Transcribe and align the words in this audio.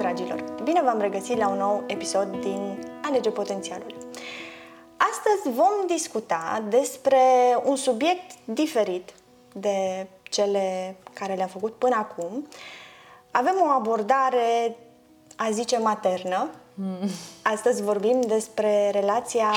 dragilor! 0.00 0.44
Bine 0.62 0.82
v-am 0.82 1.00
regăsit 1.00 1.36
la 1.36 1.48
un 1.48 1.56
nou 1.56 1.84
episod 1.86 2.36
din 2.40 2.88
Alege 3.04 3.30
Potențialul. 3.30 3.94
Astăzi 4.96 5.56
vom 5.56 5.86
discuta 5.86 6.64
despre 6.68 7.18
un 7.64 7.76
subiect 7.76 8.30
diferit 8.44 9.12
de 9.52 10.06
cele 10.22 10.96
care 11.12 11.34
le-am 11.34 11.48
făcut 11.48 11.74
până 11.74 11.94
acum. 11.94 12.46
Avem 13.30 13.54
o 13.62 13.70
abordare, 13.70 14.76
a 15.36 15.50
zice, 15.50 15.78
maternă. 15.78 16.50
Mm. 16.74 17.08
Astăzi 17.42 17.82
vorbim 17.82 18.20
despre 18.20 18.90
relația 18.90 19.52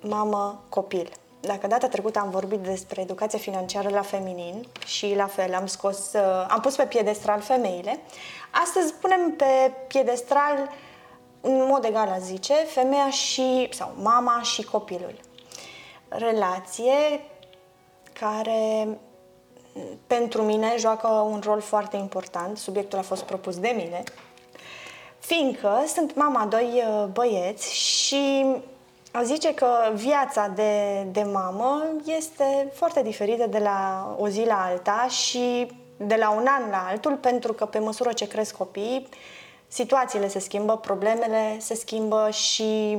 mamă-copil. 0.00 1.10
Dacă 1.40 1.66
data 1.66 1.88
trecută 1.88 2.18
am 2.18 2.30
vorbit 2.30 2.58
despre 2.58 3.00
educația 3.00 3.38
financiară 3.38 3.88
la 3.88 4.02
feminin 4.02 4.66
și 4.86 5.14
la 5.16 5.26
fel 5.26 5.54
am 5.54 5.66
scos, 5.66 6.12
uh, 6.12 6.46
am 6.48 6.60
pus 6.60 6.76
pe 6.76 6.86
piedestral 6.86 7.40
femeile, 7.40 8.00
astăzi 8.50 8.94
punem 8.94 9.34
pe 9.36 9.72
piedestral 9.86 10.70
în 11.40 11.66
mod 11.66 11.84
egal 11.84 12.08
aș 12.08 12.20
zice, 12.20 12.54
femeia 12.54 13.10
și, 13.10 13.68
sau 13.72 13.92
mama 13.96 14.42
și 14.42 14.64
copilul. 14.64 15.14
Relație 16.08 17.20
care 18.12 18.88
pentru 20.06 20.42
mine 20.42 20.74
joacă 20.78 21.08
un 21.08 21.40
rol 21.44 21.60
foarte 21.60 21.96
important, 21.96 22.58
subiectul 22.58 22.98
a 22.98 23.02
fost 23.02 23.22
propus 23.22 23.58
de 23.58 23.72
mine, 23.76 24.02
fiindcă 25.18 25.84
sunt 25.86 26.14
mama 26.14 26.46
doi 26.46 26.82
uh, 26.86 27.04
băieți 27.12 27.74
și 27.74 28.44
a 29.12 29.22
zice 29.22 29.54
că 29.54 29.66
viața 29.94 30.52
de, 30.54 31.02
de 31.12 31.22
mamă 31.22 31.84
este 32.16 32.72
foarte 32.72 33.02
diferită 33.02 33.46
de 33.46 33.58
la 33.58 34.14
o 34.18 34.28
zi 34.28 34.44
la 34.46 34.64
alta 34.64 35.06
și 35.08 35.70
de 35.96 36.14
la 36.14 36.30
un 36.30 36.46
an 36.46 36.70
la 36.70 36.86
altul, 36.88 37.16
pentru 37.16 37.52
că 37.52 37.64
pe 37.64 37.78
măsură 37.78 38.12
ce 38.12 38.28
cresc 38.28 38.56
copiii, 38.56 39.08
situațiile 39.68 40.28
se 40.28 40.38
schimbă, 40.38 40.76
problemele 40.76 41.56
se 41.58 41.74
schimbă 41.74 42.28
și 42.30 42.98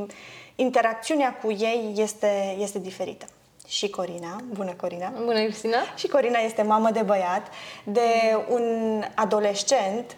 interacțiunea 0.55 1.33
cu 1.43 1.51
ei 1.51 1.93
este, 1.95 2.55
este 2.59 2.79
diferită. 2.79 3.25
Și 3.67 3.89
Corina, 3.89 4.35
bună 4.53 4.73
Corina! 4.77 5.13
Bună 5.23 5.43
Cristina! 5.43 5.77
Și 5.95 6.07
Corina 6.07 6.39
este 6.39 6.61
mamă 6.61 6.89
de 6.91 7.01
băiat, 7.01 7.47
de 7.83 8.09
un 8.49 9.03
adolescent 9.15 10.15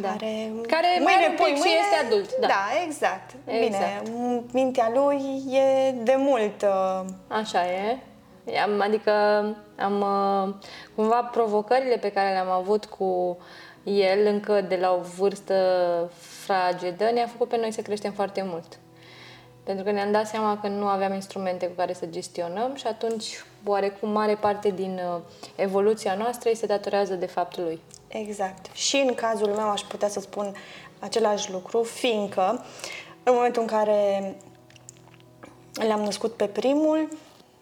da. 0.00 0.08
care, 0.08 0.52
care 0.66 1.00
mai 1.02 1.14
are 1.16 1.26
un 1.28 1.34
pic 1.34 1.44
mâine, 1.44 1.58
și 1.58 1.76
este 1.80 2.06
adult. 2.06 2.36
Da, 2.40 2.46
da 2.46 2.64
exact. 2.86 3.30
exact. 3.44 4.10
Bine, 4.10 4.42
mintea 4.52 4.90
lui 4.94 5.42
e 5.54 5.90
de 5.90 6.14
mult... 6.18 6.62
Uh... 6.62 7.04
Așa 7.28 7.66
e. 7.66 7.98
Am, 8.62 8.80
adică 8.80 9.10
am 9.78 10.00
uh, 10.00 10.54
cumva 10.94 11.22
provocările 11.22 11.96
pe 11.96 12.12
care 12.12 12.32
le-am 12.32 12.50
avut 12.50 12.84
cu 12.84 13.38
el 13.84 14.26
încă 14.26 14.60
de 14.60 14.76
la 14.76 14.92
o 14.92 15.00
vârstă 15.16 15.54
fragedă 16.44 17.10
ne-a 17.12 17.26
făcut 17.26 17.48
pe 17.48 17.56
noi 17.56 17.72
să 17.72 17.80
creștem 17.80 18.12
foarte 18.12 18.42
mult. 18.46 18.78
Pentru 19.64 19.84
că 19.84 19.90
ne-am 19.90 20.12
dat 20.12 20.26
seama 20.26 20.58
că 20.60 20.68
nu 20.68 20.86
aveam 20.86 21.12
instrumente 21.12 21.66
cu 21.66 21.74
care 21.76 21.92
să 21.92 22.06
gestionăm 22.06 22.74
și 22.74 22.86
atunci 22.86 23.44
oarecum 23.64 24.10
mare 24.10 24.34
parte 24.34 24.70
din 24.70 25.00
uh, 25.14 25.20
evoluția 25.56 26.14
noastră 26.14 26.48
îi 26.48 26.56
se 26.56 26.66
datorează 26.66 27.14
de 27.14 27.26
faptul 27.26 27.62
lui. 27.62 27.80
Exact. 28.08 28.74
Și 28.74 28.96
în 28.96 29.14
cazul 29.14 29.48
meu 29.48 29.70
aș 29.70 29.80
putea 29.80 30.08
să 30.08 30.20
spun 30.20 30.54
același 30.98 31.50
lucru, 31.50 31.82
fiindcă 31.82 32.64
în 33.22 33.34
momentul 33.34 33.62
în 33.62 33.68
care 33.68 34.34
le-am 35.72 36.00
născut 36.00 36.32
pe 36.32 36.46
primul, 36.46 37.08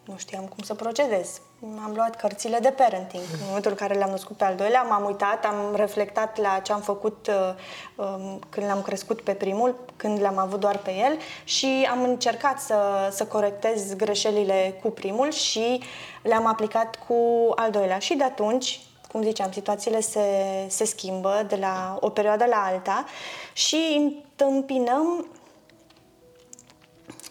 nu 0.05 0.17
știam 0.17 0.45
cum 0.45 0.63
să 0.63 0.73
procedez. 0.73 1.41
Am 1.63 1.91
luat 1.95 2.15
cărțile 2.15 2.59
de 2.59 2.69
parenting. 2.69 3.23
În 3.33 3.45
momentul 3.45 3.71
în 3.71 3.77
care 3.77 3.93
le-am 3.93 4.09
născut 4.09 4.37
pe 4.37 4.43
al 4.43 4.55
doilea, 4.55 4.81
m-am 4.81 5.05
uitat, 5.05 5.45
am 5.45 5.75
reflectat 5.75 6.37
la 6.37 6.59
ce 6.59 6.71
am 6.71 6.81
făcut 6.81 7.27
uh, 7.27 8.05
um, 8.05 8.39
când 8.49 8.65
l-am 8.65 8.81
crescut 8.81 9.21
pe 9.21 9.33
primul, 9.33 9.75
când 9.95 10.21
l-am 10.21 10.37
avut 10.37 10.59
doar 10.59 10.77
pe 10.77 10.91
el 10.91 11.17
și 11.43 11.87
am 11.91 12.03
încercat 12.03 12.59
să, 12.59 12.75
să 13.11 13.25
corectez 13.25 13.93
greșelile 13.95 14.79
cu 14.81 14.89
primul 14.89 15.31
și 15.31 15.81
le-am 16.21 16.45
aplicat 16.45 16.99
cu 17.07 17.49
al 17.55 17.71
doilea. 17.71 17.99
Și 17.99 18.15
de 18.15 18.23
atunci 18.23 18.79
cum 19.11 19.23
ziceam, 19.23 19.51
situațiile 19.51 19.99
se, 19.99 20.19
se 20.67 20.85
schimbă 20.85 21.45
de 21.47 21.55
la 21.55 21.97
o 21.99 22.09
perioadă 22.09 22.45
la 22.45 22.63
alta 22.65 23.05
și 23.53 23.95
întâmpinăm 23.97 25.27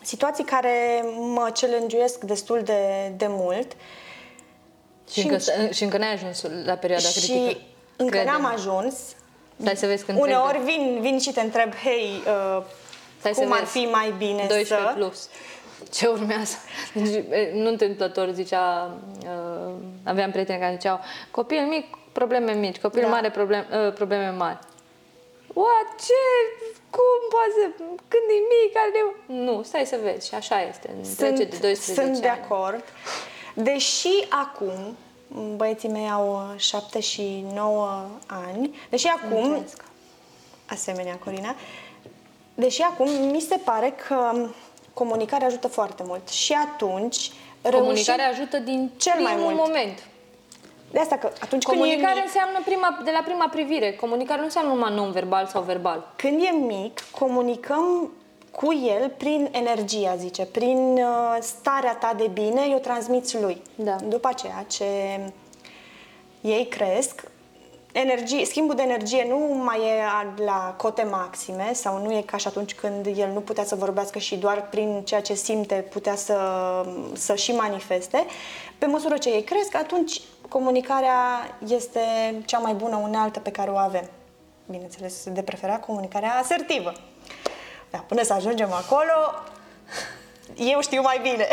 situații 0.03 0.45
care 0.45 1.05
mă 1.19 1.51
celengiuiesc 1.53 2.21
destul 2.21 2.63
de, 2.63 3.13
de 3.17 3.27
mult. 3.29 3.77
Și, 5.11 5.21
și, 5.21 5.27
încă, 5.27 5.43
și 5.73 5.83
încă 5.83 5.99
n-ai 5.99 6.13
ajuns 6.13 6.43
la 6.65 6.75
perioada 6.75 7.09
și 7.09 7.19
critică. 7.19 7.49
Și 7.49 7.57
încă 7.97 8.17
crede 8.17 8.31
n-am 8.31 8.45
ajuns. 8.45 8.95
Dai 9.57 9.77
să 9.77 9.87
vezi 9.87 10.05
când 10.05 10.21
Uneori 10.21 10.59
vin, 10.59 10.99
vin 11.01 11.19
și 11.19 11.33
te 11.33 11.41
întreb, 11.41 11.75
hei, 11.75 12.23
uh, 13.27 13.35
cum 13.35 13.53
ar 13.53 13.65
fi 13.65 13.89
mai 13.93 14.15
bine 14.19 14.47
12 14.49 14.67
să... 14.67 14.93
plus. 14.95 15.29
Ce 15.91 16.07
urmează? 16.07 16.57
Deci, 16.93 17.25
nu 17.53 17.69
întâmplător 17.69 18.31
zicea, 18.31 18.97
uh, 19.25 19.73
aveam 20.05 20.31
prieteni 20.31 20.61
care 20.61 20.73
ziceau, 20.73 21.01
copil 21.31 21.61
mic, 21.61 21.87
probleme 22.13 22.53
mici, 22.53 22.81
copil 22.81 23.03
da. 23.03 23.09
mare, 23.09 23.31
problem, 23.31 23.67
uh, 23.87 23.93
probleme 23.93 24.31
mari. 24.31 24.59
What? 25.55 25.89
Ce? 26.07 26.23
Cum 26.91 27.19
poate 27.31 27.53
să... 27.61 27.67
Când 28.13 28.27
e 28.37 28.41
mic, 28.55 28.77
are... 28.77 29.15
Nu, 29.27 29.63
stai 29.63 29.87
să 29.87 29.99
vezi. 30.03 30.29
Și 30.29 30.35
așa 30.35 30.63
este. 30.63 30.91
Sunt, 31.03 31.17
trece 31.17 31.45
de 31.45 31.57
12 31.61 31.77
Sunt 31.77 31.99
ani. 31.99 32.21
de 32.21 32.29
acord. 32.29 32.85
Deși 33.55 34.09
acum, 34.29 34.97
băieții 35.57 35.89
mei 35.89 36.11
au 36.11 36.55
7 36.57 37.01
și 37.01 37.45
9 37.55 38.05
ani, 38.27 38.77
deși 38.91 39.07
acum, 39.07 39.39
Mulțumesc. 39.39 39.85
asemenea, 40.67 41.19
Corina, 41.25 41.55
deși 42.55 42.83
acum 42.83 43.11
mi 43.11 43.41
se 43.41 43.57
pare 43.65 43.95
că 44.07 44.49
comunicarea 44.95 45.47
ajută 45.47 45.69
foarte 45.69 46.03
mult. 46.07 46.29
Și 46.29 46.53
atunci 46.53 47.31
Comunicarea 47.71 48.29
ajută 48.29 48.59
din 48.59 48.91
cel 48.97 49.21
mai 49.23 49.35
mult 49.37 49.57
moment. 49.57 50.07
De 50.91 50.99
asta 50.99 51.17
că 51.17 51.31
atunci 51.41 51.63
Comunicarea 51.63 52.07
când 52.07 52.17
e 52.17 52.21
mic, 52.21 52.25
înseamnă 52.25 52.61
prima, 52.65 53.01
de 53.05 53.11
la 53.11 53.21
prima 53.25 53.49
privire. 53.49 53.93
Comunicarea 53.93 54.39
nu 54.39 54.45
înseamnă 54.45 54.73
numai 54.73 54.95
non-verbal 54.95 55.47
sau 55.47 55.63
verbal. 55.63 56.13
Când 56.17 56.43
e 56.43 56.51
mic, 56.51 57.01
comunicăm 57.19 58.13
cu 58.53 58.73
el 58.73 59.09
prin 59.09 59.49
energia, 59.51 60.17
zice, 60.17 60.45
prin 60.45 60.79
uh, 60.99 61.37
starea 61.41 61.95
ta 61.95 62.15
de 62.17 62.31
bine, 62.33 62.61
eu 62.71 62.79
transmiți 62.79 63.41
lui. 63.41 63.63
Da. 63.75 63.97
După 63.97 64.29
aceea 64.29 64.65
ce 64.69 64.85
ei 66.41 66.67
cresc, 66.67 67.31
energie, 67.93 68.45
schimbul 68.45 68.75
de 68.75 68.83
energie 68.83 69.27
nu 69.29 69.63
mai 69.65 69.79
e 69.79 70.03
la 70.45 70.75
cote 70.77 71.03
maxime 71.03 71.71
sau 71.73 72.03
nu 72.03 72.13
e 72.13 72.23
ca 72.23 72.37
și 72.37 72.47
atunci 72.47 72.75
când 72.75 73.07
el 73.07 73.31
nu 73.33 73.41
putea 73.41 73.65
să 73.65 73.75
vorbească 73.75 74.19
și 74.19 74.37
doar 74.37 74.69
prin 74.69 75.03
ceea 75.05 75.21
ce 75.21 75.35
simte 75.35 75.75
putea 75.75 76.17
să, 76.17 76.39
să 77.13 77.35
și 77.35 77.53
manifeste. 77.53 78.27
Pe 78.79 78.87
măsură 78.87 79.17
ce 79.17 79.31
ei 79.31 79.43
cresc, 79.43 79.75
atunci 79.75 80.21
comunicarea 80.49 81.17
este 81.69 82.01
cea 82.45 82.59
mai 82.59 82.75
bună 82.75 82.97
unealtă 82.97 83.41
pe 83.41 83.51
care 83.51 83.71
o 83.71 83.77
avem. 83.77 84.09
Bineînțeles, 84.71 85.25
de 85.33 85.43
preferat 85.43 85.85
comunicarea 85.85 86.35
asertivă. 86.35 86.93
Da, 87.93 87.99
până 87.99 88.23
să 88.23 88.33
ajungem 88.33 88.73
acolo, 88.73 89.13
eu 90.57 90.81
știu 90.81 91.03
mai 91.03 91.19
bine. 91.23 91.47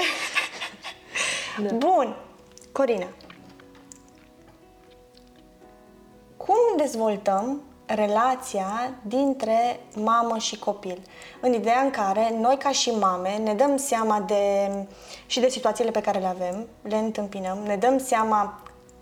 Da. 1.67 1.75
Bun. 1.75 2.15
Corina, 2.71 3.07
cum 6.37 6.55
dezvoltăm 6.77 7.61
relația 7.85 8.93
dintre 9.01 9.79
mamă 9.95 10.37
și 10.37 10.59
copil. 10.59 11.01
În 11.41 11.53
ideea 11.53 11.79
în 11.79 11.89
care 11.89 12.33
noi 12.39 12.57
ca 12.57 12.71
și 12.71 12.89
mame 12.89 13.37
ne 13.37 13.53
dăm 13.53 13.77
seama 13.77 14.19
de, 14.19 14.69
și 15.25 15.39
de 15.39 15.49
situațiile 15.49 15.91
pe 15.91 16.01
care 16.01 16.19
le 16.19 16.25
avem, 16.25 16.67
le 16.81 16.97
întâmpinăm, 16.97 17.57
ne 17.57 17.75
dăm 17.75 17.97
seama, 17.97 18.61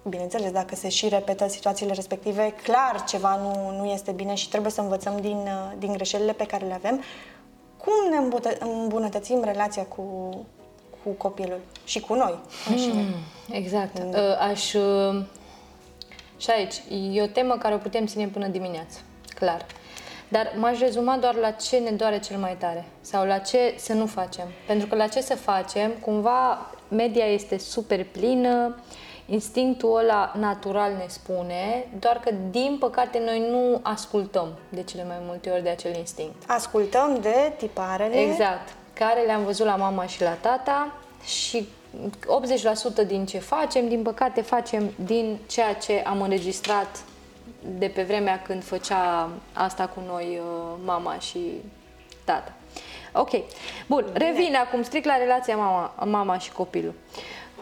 bineînțeles, 0.10 0.52
dacă 0.52 0.76
se 0.76 0.90
și 0.90 1.08
repetă 1.08 1.48
situațiile 1.48 1.94
respective, 1.94 2.54
clar 2.64 3.04
ceva 3.08 3.36
nu, 3.36 3.78
nu 3.78 3.86
este 3.86 4.12
bine 4.12 4.34
și 4.34 4.50
trebuie 4.50 4.72
să 4.72 4.82
învățăm 4.82 5.18
din, 5.22 5.48
din 5.78 5.94
greșelile 5.94 6.34
pe 6.34 6.46
care 6.46 6.66
le 6.66 6.74
avem. 6.74 7.02
Cum 7.78 7.94
ne 8.10 8.38
îmbunătățim 8.60 9.44
relația 9.44 9.84
cu, 9.84 10.04
cu 11.04 11.10
copilul 11.10 11.60
și 11.84 12.00
cu 12.00 12.14
noi? 12.14 12.40
Hmm, 12.66 13.14
exact. 13.52 14.00
Mm. 14.00 14.14
Aș 14.50 14.74
și 16.38 16.52
aici, 16.52 16.76
e 17.12 17.22
o 17.22 17.28
temă 17.28 17.58
care 17.58 17.74
o 17.74 17.78
putem 17.78 18.06
ține 18.06 18.28
până 18.28 18.48
dimineață, 18.48 19.00
clar. 19.36 19.66
Dar 20.28 20.54
m-aș 20.60 20.80
rezuma 20.80 21.18
doar 21.18 21.36
la 21.36 21.52
ce 21.52 21.78
ne 21.78 21.92
doare 21.92 22.20
cel 22.20 22.38
mai 22.38 22.56
tare 22.58 22.86
sau 23.02 23.26
la 23.26 23.38
ce 23.38 23.74
să 23.78 23.94
nu 23.94 24.06
facem. 24.06 24.48
Pentru 24.68 24.88
că 24.88 24.96
la 24.96 25.08
ce 25.08 25.22
să 25.22 25.36
facem, 25.36 25.92
cumva 25.92 26.72
media 26.88 27.26
este 27.26 27.58
super 27.58 28.06
plină, 28.06 28.76
instinctul 29.28 29.98
ăla 29.98 30.34
natural 30.40 30.92
ne 30.92 31.06
spune, 31.08 31.88
doar 32.00 32.20
că 32.20 32.32
din 32.50 32.78
păcate 32.80 33.22
noi 33.26 33.48
nu 33.50 33.80
ascultăm 33.84 34.48
de 34.70 34.84
cele 34.84 35.04
mai 35.04 35.18
multe 35.26 35.50
ori 35.50 35.64
de 35.64 35.70
acel 35.70 35.96
instinct. 35.96 36.44
Ascultăm 36.48 37.18
de 37.22 37.54
tiparele. 37.58 38.20
Exact. 38.20 38.70
Care 38.94 39.22
le-am 39.22 39.44
văzut 39.44 39.66
la 39.66 39.76
mama 39.76 40.06
și 40.06 40.22
la 40.22 40.34
tata 40.34 40.94
și 41.24 41.68
80% 43.04 43.08
din 43.08 43.26
ce 43.26 43.40
facem, 43.40 43.88
din 43.88 44.02
păcate, 44.02 44.42
facem 44.42 44.92
din 45.06 45.38
ceea 45.48 45.74
ce 45.74 46.04
am 46.06 46.22
înregistrat 46.22 47.04
de 47.78 47.88
pe 47.88 48.04
vremea 48.04 48.42
când 48.42 48.64
făcea 48.64 49.30
asta 49.54 49.88
cu 49.88 50.02
noi 50.08 50.42
uh, 50.42 50.78
mama 50.86 51.20
și 51.20 51.40
tata. 52.24 52.54
Ok. 53.14 53.30
Bun, 53.88 54.06
revin 54.14 54.56
acum 54.56 54.84
strict 54.84 55.06
la 55.06 55.18
relația 55.18 55.56
mama, 55.56 55.94
mama 56.06 56.38
și 56.38 56.52
copilul. 56.52 56.94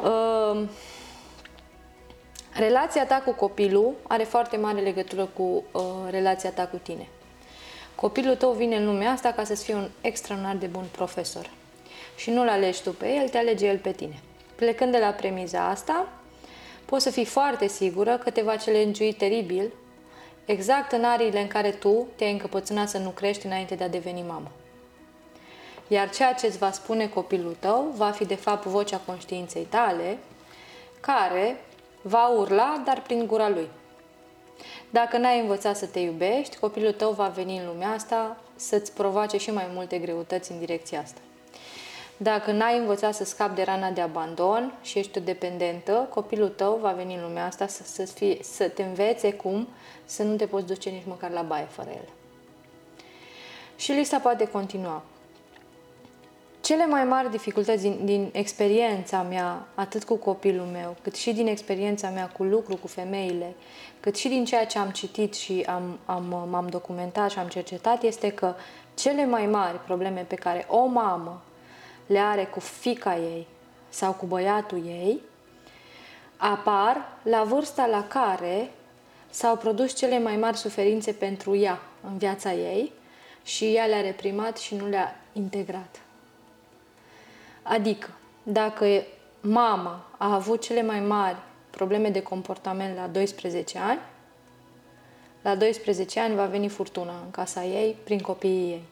Uh, 0.03 0.61
relația 2.55 3.05
ta 3.05 3.21
cu 3.25 3.31
copilul 3.31 3.93
are 4.07 4.23
foarte 4.23 4.57
mare 4.57 4.81
legătură 4.81 5.25
cu 5.25 5.63
uh, 5.71 5.81
relația 6.09 6.51
ta 6.51 6.67
cu 6.67 6.77
tine. 6.77 7.07
Copilul 7.95 8.35
tău 8.35 8.51
vine 8.51 8.75
în 8.75 8.85
lumea 8.85 9.11
asta 9.11 9.31
ca 9.31 9.43
să-ți 9.43 9.63
fie 9.63 9.73
un 9.73 9.89
extraordinar 10.01 10.55
de 10.55 10.65
bun 10.65 10.83
profesor. 10.91 11.49
Și 12.15 12.29
nu-l 12.29 12.47
alegi 12.47 12.81
tu 12.81 12.91
pe 12.91 13.07
el, 13.13 13.29
te 13.29 13.37
alege 13.37 13.65
el 13.65 13.77
pe 13.77 13.91
tine. 13.91 14.19
Plecând 14.55 14.91
de 14.91 14.97
la 14.97 15.09
premiza 15.09 15.67
asta, 15.67 16.07
poți 16.85 17.03
să 17.03 17.09
fii 17.09 17.25
foarte 17.25 17.67
sigură 17.67 18.17
că 18.17 18.29
te 18.29 18.41
va 18.41 18.55
challenge 18.65 19.13
teribil 19.13 19.71
exact 20.45 20.91
în 20.91 21.03
ariile 21.03 21.41
în 21.41 21.47
care 21.47 21.71
tu 21.71 22.07
te-ai 22.15 22.31
încăpățânat 22.31 22.89
să 22.89 22.97
nu 22.97 23.09
crești 23.09 23.45
înainte 23.45 23.75
de 23.75 23.83
a 23.83 23.89
deveni 23.89 24.23
mamă. 24.27 24.51
Iar 25.87 26.09
ceea 26.09 26.33
ce 26.33 26.45
îți 26.45 26.57
va 26.57 26.71
spune 26.71 27.07
copilul 27.07 27.55
tău 27.59 27.93
va 27.95 28.11
fi 28.11 28.25
de 28.25 28.35
fapt 28.35 28.65
vocea 28.65 29.01
conștiinței 29.05 29.63
tale, 29.63 30.17
care 30.99 31.57
va 32.07 32.27
urla, 32.27 32.81
dar 32.85 33.01
prin 33.01 33.27
gura 33.27 33.49
lui. 33.49 33.67
Dacă 34.89 35.17
n-ai 35.17 35.39
învățat 35.39 35.77
să 35.77 35.85
te 35.85 35.99
iubești, 35.99 36.57
copilul 36.57 36.91
tău 36.91 37.11
va 37.11 37.27
veni 37.27 37.57
în 37.57 37.65
lumea 37.65 37.91
asta 37.91 38.37
să-ți 38.55 38.93
provoace 38.93 39.37
și 39.37 39.51
mai 39.51 39.67
multe 39.73 39.97
greutăți 39.97 40.51
în 40.51 40.59
direcția 40.59 40.99
asta. 41.01 41.19
Dacă 42.17 42.51
n-ai 42.51 42.77
învățat 42.77 43.13
să 43.13 43.23
scapi 43.23 43.55
de 43.55 43.63
rana 43.63 43.89
de 43.89 44.01
abandon 44.01 44.73
și 44.81 44.99
ești 44.99 45.17
o 45.17 45.21
dependentă, 45.21 46.07
copilul 46.09 46.49
tău 46.49 46.77
va 46.81 46.91
veni 46.91 47.15
în 47.15 47.21
lumea 47.21 47.45
asta 47.45 47.67
să, 47.67 47.83
să, 47.83 48.05
fie, 48.05 48.37
să 48.41 48.67
te 48.67 48.83
învețe 48.83 49.33
cum 49.33 49.67
să 50.05 50.23
nu 50.23 50.35
te 50.35 50.45
poți 50.45 50.65
duce 50.65 50.89
nici 50.89 51.05
măcar 51.07 51.31
la 51.31 51.41
baie 51.41 51.67
fără 51.69 51.89
el. 51.89 52.09
Și 53.75 53.91
lista 53.91 54.17
poate 54.17 54.47
continua. 54.47 55.03
Cele 56.65 56.85
mai 56.85 57.03
mari 57.03 57.31
dificultăți 57.31 57.81
din, 57.81 57.99
din 58.03 58.29
experiența 58.31 59.21
mea, 59.21 59.67
atât 59.75 60.03
cu 60.03 60.15
copilul 60.15 60.65
meu, 60.65 60.95
cât 61.01 61.15
și 61.15 61.33
din 61.33 61.47
experiența 61.47 62.09
mea 62.09 62.27
cu 62.27 62.43
lucru 62.43 62.75
cu 62.75 62.87
femeile, 62.87 63.55
cât 63.99 64.15
și 64.15 64.27
din 64.27 64.45
ceea 64.45 64.65
ce 64.65 64.77
am 64.77 64.89
citit 64.89 65.33
și 65.33 65.65
am, 65.67 65.99
am, 66.05 66.47
m-am 66.49 66.67
documentat 66.67 67.31
și 67.31 67.39
am 67.39 67.47
cercetat, 67.47 68.03
este 68.03 68.31
că 68.31 68.55
cele 68.95 69.25
mai 69.25 69.45
mari 69.45 69.77
probleme 69.77 70.25
pe 70.27 70.35
care 70.35 70.65
o 70.69 70.85
mamă 70.85 71.41
le 72.05 72.19
are 72.19 72.45
cu 72.45 72.59
fica 72.59 73.17
ei 73.17 73.47
sau 73.89 74.11
cu 74.11 74.25
băiatul 74.25 74.85
ei, 74.85 75.21
apar 76.37 77.17
la 77.23 77.43
vârsta 77.43 77.85
la 77.85 78.07
care 78.07 78.71
s-au 79.29 79.57
produs 79.57 79.95
cele 79.95 80.19
mai 80.19 80.35
mari 80.35 80.57
suferințe 80.57 81.11
pentru 81.11 81.55
ea 81.55 81.79
în 82.01 82.17
viața 82.17 82.53
ei 82.53 82.91
și 83.43 83.65
ea 83.65 83.85
le-a 83.85 84.01
reprimat 84.01 84.57
și 84.57 84.75
nu 84.75 84.87
le-a 84.87 85.15
integrat. 85.33 86.04
Adică, 87.67 88.09
dacă 88.43 88.85
mama 89.41 90.05
a 90.17 90.33
avut 90.33 90.61
cele 90.61 90.81
mai 90.81 90.99
mari 90.99 91.37
probleme 91.69 92.09
de 92.09 92.21
comportament 92.21 92.95
la 92.95 93.07
12 93.07 93.77
ani, 93.77 93.99
la 95.41 95.55
12 95.55 96.19
ani 96.19 96.35
va 96.35 96.45
veni 96.45 96.67
furtuna 96.67 97.13
în 97.23 97.31
casa 97.31 97.63
ei 97.63 97.95
prin 98.03 98.19
copiii 98.19 98.71
ei. 98.71 98.83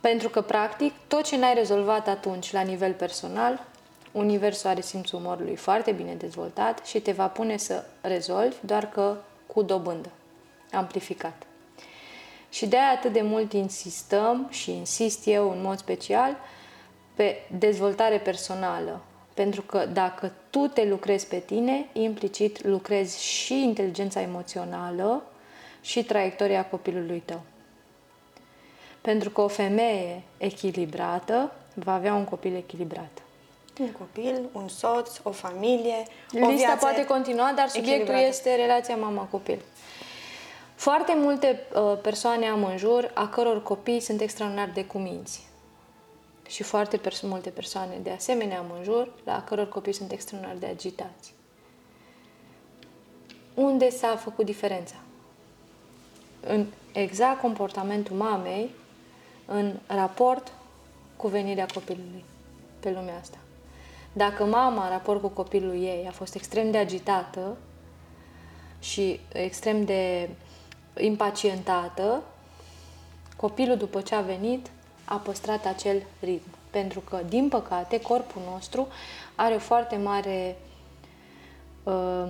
Pentru 0.00 0.28
că, 0.28 0.40
practic, 0.40 0.92
tot 1.06 1.24
ce 1.24 1.36
n-ai 1.36 1.54
rezolvat 1.54 2.08
atunci 2.08 2.52
la 2.52 2.60
nivel 2.60 2.92
personal, 2.92 3.66
Universul 4.12 4.70
are 4.70 4.80
simțul 4.80 5.18
umorului 5.18 5.56
foarte 5.56 5.92
bine 5.92 6.14
dezvoltat 6.14 6.86
și 6.86 7.00
te 7.00 7.12
va 7.12 7.28
pune 7.28 7.56
să 7.56 7.84
rezolvi, 8.00 8.56
doar 8.60 8.88
că 8.88 9.16
cu 9.46 9.62
dobândă, 9.62 10.10
amplificat. 10.72 11.47
Și 12.50 12.66
de 12.66 12.76
aia 12.76 12.90
atât 12.90 13.12
de 13.12 13.22
mult 13.22 13.52
insistăm 13.52 14.46
și 14.50 14.70
insist 14.70 15.26
eu 15.26 15.50
în 15.50 15.62
mod 15.62 15.78
special 15.78 16.36
pe 17.14 17.36
dezvoltare 17.58 18.18
personală. 18.18 19.00
Pentru 19.34 19.62
că 19.62 19.86
dacă 19.92 20.32
tu 20.50 20.66
te 20.66 20.84
lucrezi 20.84 21.26
pe 21.26 21.38
tine, 21.38 21.86
implicit 21.92 22.64
lucrezi 22.64 23.24
și 23.24 23.62
inteligența 23.62 24.20
emoțională 24.20 25.22
și 25.80 26.04
traiectoria 26.04 26.64
copilului 26.64 27.22
tău. 27.24 27.40
Pentru 29.00 29.30
că 29.30 29.40
o 29.40 29.48
femeie 29.48 30.22
echilibrată 30.38 31.52
va 31.74 31.94
avea 31.94 32.14
un 32.14 32.24
copil 32.24 32.54
echilibrat. 32.54 33.22
Un 33.80 33.92
copil, 33.92 34.48
un 34.52 34.68
soț, 34.68 35.18
o 35.22 35.30
familie, 35.30 36.02
o 36.34 36.38
Lista 36.38 36.48
viață 36.48 36.76
poate 36.78 37.04
continua, 37.04 37.52
dar 37.56 37.68
subiectul 37.68 38.14
este 38.14 38.54
relația 38.54 38.96
mama-copil. 38.96 39.58
Foarte 40.78 41.14
multe 41.16 41.60
uh, 41.74 41.98
persoane 42.02 42.46
am 42.46 42.64
în 42.64 42.76
jur 42.76 43.10
a 43.14 43.28
căror 43.28 43.62
copii 43.62 44.00
sunt 44.00 44.20
extraordinar 44.20 44.70
de 44.74 44.84
cuminți. 44.84 45.46
Și 46.48 46.62
foarte 46.62 46.96
pers- 46.96 47.20
multe 47.20 47.50
persoane 47.50 47.98
de 48.02 48.10
asemenea 48.10 48.58
am 48.58 48.72
în 48.78 48.84
jur 48.84 49.12
la 49.24 49.44
căror 49.44 49.68
copii 49.68 49.92
sunt 49.92 50.12
extraordinar 50.12 50.56
de 50.56 50.66
agitați. 50.66 51.34
Unde 53.54 53.90
s-a 53.90 54.16
făcut 54.16 54.44
diferența? 54.44 54.94
În 56.40 56.66
exact 56.92 57.40
comportamentul 57.40 58.16
mamei 58.16 58.70
în 59.46 59.74
raport 59.86 60.52
cu 61.16 61.28
venirea 61.28 61.66
copilului 61.74 62.24
pe 62.80 62.90
lumea 62.90 63.18
asta. 63.20 63.38
Dacă 64.12 64.44
mama, 64.44 64.84
în 64.84 64.90
raport 64.90 65.20
cu 65.20 65.28
copilul 65.28 65.74
ei, 65.74 66.06
a 66.08 66.12
fost 66.12 66.34
extrem 66.34 66.70
de 66.70 66.78
agitată 66.78 67.56
și 68.80 69.20
extrem 69.32 69.84
de 69.84 70.28
impacientată, 71.00 72.22
copilul, 73.36 73.76
după 73.76 74.00
ce 74.00 74.14
a 74.14 74.20
venit, 74.20 74.66
a 75.04 75.16
păstrat 75.16 75.66
acel 75.66 76.02
ritm. 76.20 76.48
Pentru 76.70 77.00
că, 77.00 77.20
din 77.28 77.48
păcate, 77.48 78.00
corpul 78.00 78.42
nostru 78.52 78.88
are 79.34 79.54
o 79.54 79.58
foarte 79.58 79.96
mare 79.96 80.56
uh, 81.82 82.28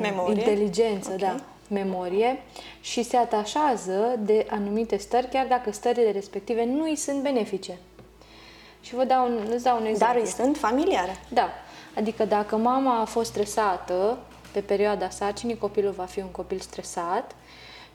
Memorie. 0.00 0.34
inteligență, 0.34 1.12
okay. 1.12 1.28
da, 1.28 1.40
memorie 1.68 2.42
și 2.80 3.02
se 3.02 3.16
atașează 3.16 4.14
de 4.18 4.46
anumite 4.50 4.96
stări, 4.96 5.28
chiar 5.28 5.46
dacă 5.46 5.72
stările 5.72 6.10
respective 6.10 6.64
nu 6.64 6.82
îi 6.82 6.96
sunt 6.96 7.22
benefice. 7.22 7.78
Și 8.80 8.94
vă 8.94 9.04
dau 9.04 9.26
un, 9.26 9.38
îți 9.50 9.64
dau 9.64 9.80
un 9.80 9.86
exemplu. 9.86 10.14
Dar 10.14 10.24
îi 10.24 10.30
sunt 10.30 10.56
familiare. 10.56 11.16
Da. 11.28 11.48
Adică 11.96 12.24
dacă 12.24 12.56
mama 12.56 13.00
a 13.00 13.04
fost 13.04 13.30
stresată 13.30 14.18
pe 14.52 14.60
perioada 14.60 15.08
sarcinii, 15.08 15.58
copilul 15.58 15.92
va 15.92 16.04
fi 16.04 16.20
un 16.20 16.30
copil 16.30 16.60
stresat 16.60 17.34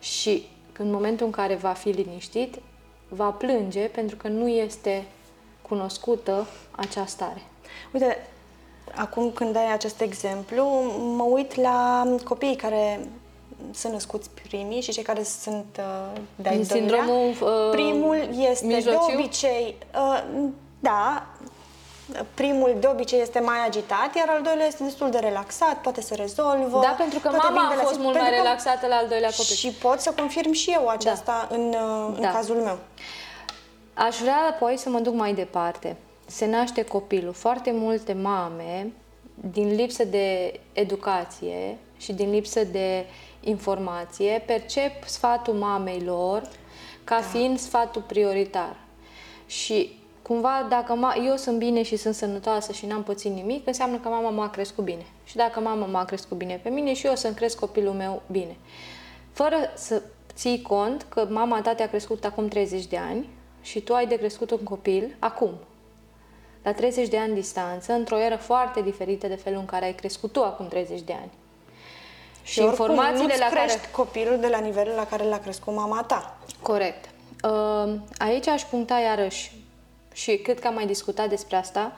și 0.08 0.48
în 0.78 0.92
momentul 0.92 1.26
în 1.26 1.32
care 1.32 1.56
va 1.56 1.72
fi 1.72 1.90
liniștit, 1.90 2.56
va 3.10 3.30
plânge 3.30 3.86
pentru 3.86 4.16
că 4.16 4.28
nu 4.28 4.48
este 4.48 5.06
cunoscută 5.62 6.48
acea 6.72 7.06
stare. 7.06 7.42
Uite, 7.94 8.28
acum 8.96 9.32
când 9.32 9.56
ai 9.56 9.74
acest 9.74 10.02
exemplu, 10.02 10.64
mă 11.16 11.24
uit 11.24 11.56
la 11.56 12.08
copiii 12.24 12.56
care 12.56 13.08
sunt 13.74 13.94
născuți 13.94 14.30
primii 14.30 14.82
și 14.82 14.92
cei 14.92 15.04
care 15.04 15.24
sunt 15.24 15.80
uh, 15.80 16.22
de-ai 16.36 16.64
Sindromul 16.64 17.30
uh, 17.30 17.70
Primul 17.72 18.30
este 18.52 18.66
mijlociu? 18.66 19.06
de 19.08 19.14
obicei, 19.18 19.76
uh, 19.96 20.50
da, 20.80 21.28
primul 22.34 22.76
de 22.80 22.88
obicei 22.88 23.22
este 23.22 23.40
mai 23.40 23.66
agitat, 23.68 24.16
iar 24.16 24.30
al 24.30 24.42
doilea 24.42 24.66
este 24.66 24.84
destul 24.84 25.10
de 25.10 25.18
relaxat, 25.18 25.82
poate 25.82 26.02
să 26.02 26.16
rezolvă. 26.16 26.80
Da, 26.82 26.96
pentru 26.98 27.20
că 27.20 27.30
mama 27.30 27.62
a 27.62 27.84
fost 27.84 28.00
mult 28.00 28.20
mai 28.20 28.30
relaxată 28.30 28.88
la 28.88 28.96
al 28.96 29.08
doilea 29.08 29.30
copil. 29.30 29.56
Și 29.56 29.72
pot 29.72 30.00
să 30.00 30.14
confirm 30.18 30.52
și 30.52 30.72
eu 30.72 30.88
aceasta 30.88 31.48
da. 31.50 31.56
în, 31.56 31.76
în 32.16 32.22
da. 32.22 32.32
cazul 32.32 32.56
meu. 32.56 32.78
Aș 33.94 34.18
vrea 34.18 34.40
apoi 34.50 34.78
să 34.78 34.90
mă 34.90 35.00
duc 35.00 35.14
mai 35.14 35.34
departe. 35.34 35.98
Se 36.26 36.46
naște 36.46 36.84
copilul. 36.84 37.34
Foarte 37.34 37.72
multe 37.72 38.14
mame, 38.14 38.92
din 39.34 39.76
lipsă 39.76 40.04
de 40.04 40.60
educație 40.74 41.78
și 41.98 42.14
din 42.14 42.30
lipsă 42.30 42.64
de 42.64 43.06
informație, 43.40 44.44
percep 44.46 45.04
sfatul 45.04 45.54
mamei 45.54 46.02
lor 46.02 46.50
ca 47.04 47.16
da. 47.16 47.22
fiind 47.22 47.60
sfatul 47.60 48.02
prioritar. 48.02 48.76
Și 49.46 49.97
cumva 50.28 50.66
dacă 50.70 50.96
ma- 50.96 51.26
eu 51.28 51.36
sunt 51.36 51.58
bine 51.58 51.84
și 51.84 51.96
sunt 51.96 52.16
sănătoasă 52.16 52.72
și 52.72 52.86
n-am 52.86 53.04
pățit 53.04 53.32
nimic, 53.32 53.68
înseamnă 53.68 53.98
că 53.98 54.08
mama 54.08 54.30
m-a 54.30 54.50
crescut 54.50 54.84
bine. 54.84 55.06
Și 55.24 55.36
dacă 55.36 55.60
mama 55.60 55.86
m-a 55.86 56.06
crescut 56.06 56.38
bine 56.38 56.60
pe 56.64 56.70
mine 56.70 56.94
și 56.94 57.06
eu 57.06 57.16
să-mi 57.16 57.36
cresc 57.36 57.60
copilul 57.60 57.94
meu 57.94 58.22
bine. 58.32 58.56
Fără 59.32 59.56
să 59.76 60.02
ții 60.34 60.62
cont 60.62 61.06
că 61.10 61.28
mama 61.30 61.62
ta 61.62 61.74
te-a 61.74 61.88
crescut 61.90 62.26
acum 62.26 62.48
30 62.48 62.86
de 62.86 62.98
ani 62.98 63.30
și 63.62 63.82
tu 63.82 63.94
ai 63.94 64.08
de 64.08 64.16
crescut 64.16 64.52
un 64.52 64.64
copil 64.64 65.16
acum. 65.20 65.52
La 66.64 66.74
30 66.74 67.08
de 67.08 67.18
ani 67.18 67.34
distanță, 67.34 67.94
într-o 67.94 68.20
eră 68.20 68.36
foarte 68.36 68.82
diferită 68.82 69.28
de 69.28 69.36
felul 69.36 69.60
în 69.60 69.66
care 69.66 69.86
ai 69.86 69.94
crescut 69.94 70.32
tu 70.32 70.44
acum 70.44 70.68
30 70.68 71.02
de 71.02 71.14
ani. 71.14 71.32
Și, 72.44 72.54
și 72.54 72.64
informațiile 72.64 73.36
la 73.40 73.46
care 73.46 73.72
copilul 73.92 74.38
de 74.40 74.48
la 74.48 74.60
nivelul 74.60 74.94
la 74.96 75.06
care 75.06 75.24
l-a 75.24 75.40
crescut 75.40 75.74
mama 75.76 76.04
ta. 76.04 76.38
Corect. 76.62 77.10
Uh, 77.44 77.94
aici 78.18 78.48
aș 78.48 78.64
puncta 78.64 79.00
iarăși 79.00 79.52
și 80.18 80.38
cred 80.38 80.60
că 80.60 80.68
am 80.68 80.74
mai 80.74 80.86
discutat 80.86 81.30
despre 81.30 81.56
asta, 81.56 81.92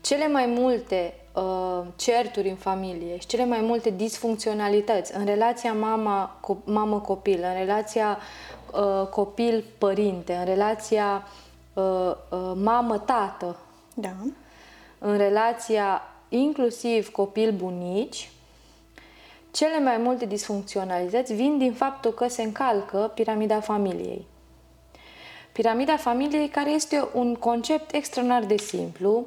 cele 0.00 0.28
mai 0.28 0.46
multe 0.46 1.14
uh, 1.32 1.82
certuri 1.96 2.48
în 2.48 2.56
familie 2.56 3.18
și 3.18 3.26
cele 3.26 3.44
mai 3.44 3.60
multe 3.60 3.90
disfuncționalități 3.90 5.16
în 5.16 5.24
relația 5.24 5.72
mama, 5.72 6.40
co- 6.40 6.64
mamă-copil, 6.64 7.40
în 7.42 7.54
relația 7.58 8.18
uh, 8.72 9.06
copil-părinte, 9.06 10.34
în 10.34 10.44
relația 10.44 11.26
uh, 11.72 11.82
uh, 12.30 12.52
mamă-tată, 12.54 13.56
Da. 13.94 14.12
în 14.98 15.16
relația 15.16 16.02
inclusiv 16.28 17.10
copil-bunici, 17.10 18.30
cele 19.50 19.80
mai 19.80 19.96
multe 19.96 20.26
disfuncționalități 20.26 21.34
vin 21.34 21.58
din 21.58 21.72
faptul 21.72 22.10
că 22.10 22.28
se 22.28 22.42
încalcă 22.42 23.10
piramida 23.14 23.60
familiei. 23.60 24.26
Piramida 25.52 25.96
familiei 25.96 26.48
care 26.48 26.70
este 26.70 27.08
un 27.14 27.34
concept 27.34 27.94
extraordinar 27.94 28.44
de 28.44 28.56
simplu, 28.56 29.26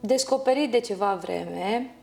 descoperit 0.00 0.70
de 0.70 0.80
ceva 0.80 1.14
vreme, 1.14 1.94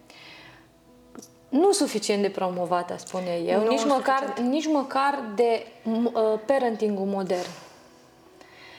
nu 1.49 1.71
suficient 1.71 2.21
de 2.21 2.29
promovat, 2.29 2.91
aș 2.91 2.99
spune 2.99 3.41
eu, 3.45 3.63
Nu 3.63 3.69
nici 3.69 3.85
măcar, 3.85 4.23
suficient. 4.25 4.51
nici 4.51 4.67
măcar 4.67 5.23
de 5.35 5.65
uh, 5.83 6.39
parenting-ul 6.45 7.05
modern. 7.05 7.49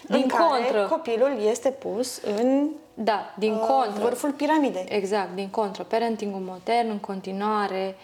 Din 0.09 0.21
în 0.23 0.27
care 0.27 0.43
contră, 0.43 0.87
copilul 0.87 1.39
este 1.49 1.69
pus 1.69 2.21
în 2.37 2.69
da, 2.95 3.35
din 3.39 3.53
uh, 3.53 3.59
contră. 3.59 4.03
vârful 4.03 4.33
piramidei. 4.33 4.87
Exact, 4.89 5.35
din 5.35 5.49
contră. 5.49 5.83
Parentingul 5.83 6.41
modern 6.41 6.89
în 6.91 6.99
continuare 6.99 7.97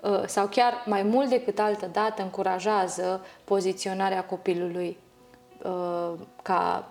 uh, 0.00 0.22
sau 0.26 0.46
chiar 0.46 0.82
mai 0.86 1.02
mult 1.02 1.28
decât 1.28 1.58
altă 1.58 1.88
dată 1.92 2.22
încurajează 2.22 3.24
poziționarea 3.44 4.24
copilului 4.24 4.88
uh, 4.88 5.09
ca 6.42 6.88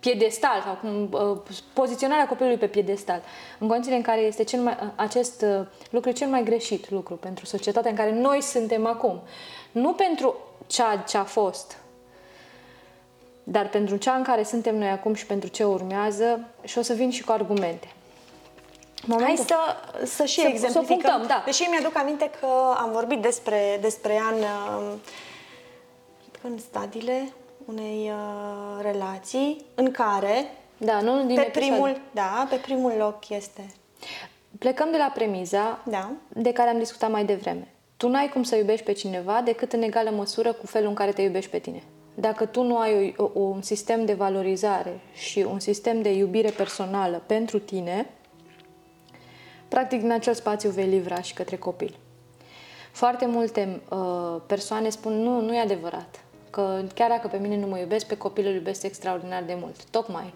piedestal 0.00 0.62
sau 0.64 0.74
cum, 0.74 1.08
uh, 1.30 1.38
poziționarea 1.72 2.26
copilului 2.26 2.58
pe 2.58 2.66
piedestal. 2.66 3.22
În 3.58 3.68
condițiile 3.68 3.96
în 3.96 4.02
care 4.02 4.20
este 4.20 4.44
cel 4.44 4.60
mai, 4.60 4.76
uh, 4.82 4.88
acest 4.96 5.42
uh, 5.42 5.66
lucru 5.90 6.10
cel 6.10 6.28
mai 6.28 6.42
greșit 6.42 6.90
lucru 6.90 7.14
pentru 7.14 7.44
societatea 7.44 7.90
în 7.90 7.96
care 7.96 8.12
noi 8.12 8.42
suntem 8.42 8.86
acum. 8.86 9.20
Nu 9.72 9.92
pentru 9.92 10.34
ceea 10.66 10.96
ce 10.96 11.16
a 11.16 11.24
fost, 11.24 11.76
dar 13.44 13.68
pentru 13.68 13.96
cea 13.96 14.14
în 14.14 14.22
care 14.22 14.42
suntem 14.42 14.76
noi 14.78 14.88
acum 14.88 15.14
și 15.14 15.26
pentru 15.26 15.48
ce 15.48 15.64
urmează, 15.64 16.40
și 16.64 16.78
o 16.78 16.82
să 16.82 16.92
vin 16.92 17.10
și 17.10 17.24
cu 17.24 17.32
argumente. 17.32 17.88
Hai 19.20 19.36
să, 19.46 19.54
să 20.04 20.24
și 20.24 20.34
Să- 20.34 20.40
să 20.40 20.48
exemplificăm. 20.48 20.96
punctăm, 20.96 21.26
da. 21.26 21.42
Deși 21.44 21.62
mi-aduc 21.62 21.96
aminte 21.98 22.30
că 22.40 22.46
am 22.76 22.90
vorbit 22.92 23.20
despre, 23.22 23.78
despre 23.80 24.12
ea 24.12 24.34
în, 26.46 26.52
uh, 26.52 26.58
în 26.58 26.58
stadiile 26.58 27.32
unei 27.64 28.10
uh, 28.10 28.82
relații 28.82 29.64
în 29.74 29.90
care 29.90 30.44
Da, 30.76 31.00
nu 31.00 31.24
din 31.24 31.34
pe 31.34 31.46
episod. 31.46 31.68
primul, 31.68 32.00
da, 32.14 32.46
pe 32.50 32.56
primul 32.56 32.92
loc 32.98 33.28
este 33.28 33.66
Plecăm 34.58 34.90
de 34.90 34.96
la 34.96 35.10
premiza 35.14 35.82
Da. 35.84 36.10
de 36.28 36.52
care 36.52 36.70
am 36.70 36.78
discutat 36.78 37.10
mai 37.10 37.24
devreme. 37.24 37.68
Tu 37.96 38.08
n-ai 38.08 38.28
cum 38.28 38.42
să 38.42 38.56
iubești 38.56 38.84
pe 38.84 38.92
cineva 38.92 39.40
decât 39.44 39.72
în 39.72 39.82
egală 39.82 40.10
măsură 40.10 40.52
cu 40.52 40.66
felul 40.66 40.88
în 40.88 40.94
care 40.94 41.12
te 41.12 41.22
iubești 41.22 41.50
pe 41.50 41.58
tine. 41.58 41.82
Dacă 42.14 42.46
tu 42.46 42.62
nu 42.62 42.78
ai 42.78 43.14
o, 43.16 43.22
o, 43.34 43.40
un 43.40 43.62
sistem 43.62 44.04
de 44.04 44.12
valorizare 44.12 45.00
și 45.12 45.38
un 45.38 45.58
sistem 45.58 46.02
de 46.02 46.12
iubire 46.12 46.50
personală 46.50 47.22
pentru 47.26 47.58
tine, 47.58 48.10
practic 49.68 50.00
din 50.00 50.10
acel 50.10 50.34
spațiu 50.34 50.70
vei 50.70 50.86
livra 50.86 51.20
și 51.20 51.34
către 51.34 51.56
copil. 51.56 51.96
Foarte 52.92 53.26
multe 53.26 53.80
uh, 53.90 54.40
persoane 54.46 54.88
spun 54.88 55.12
nu, 55.22 55.40
nu 55.40 55.54
e 55.54 55.60
adevărat, 55.60 56.20
că 56.56 56.82
chiar 56.94 57.08
dacă 57.08 57.28
pe 57.28 57.36
mine 57.36 57.56
nu 57.56 57.66
mă 57.66 57.78
iubesc, 57.78 58.06
pe 58.06 58.16
copil 58.16 58.46
îl 58.46 58.54
iubesc 58.54 58.82
extraordinar 58.82 59.42
de 59.42 59.56
mult. 59.60 59.84
Tocmai 59.84 60.34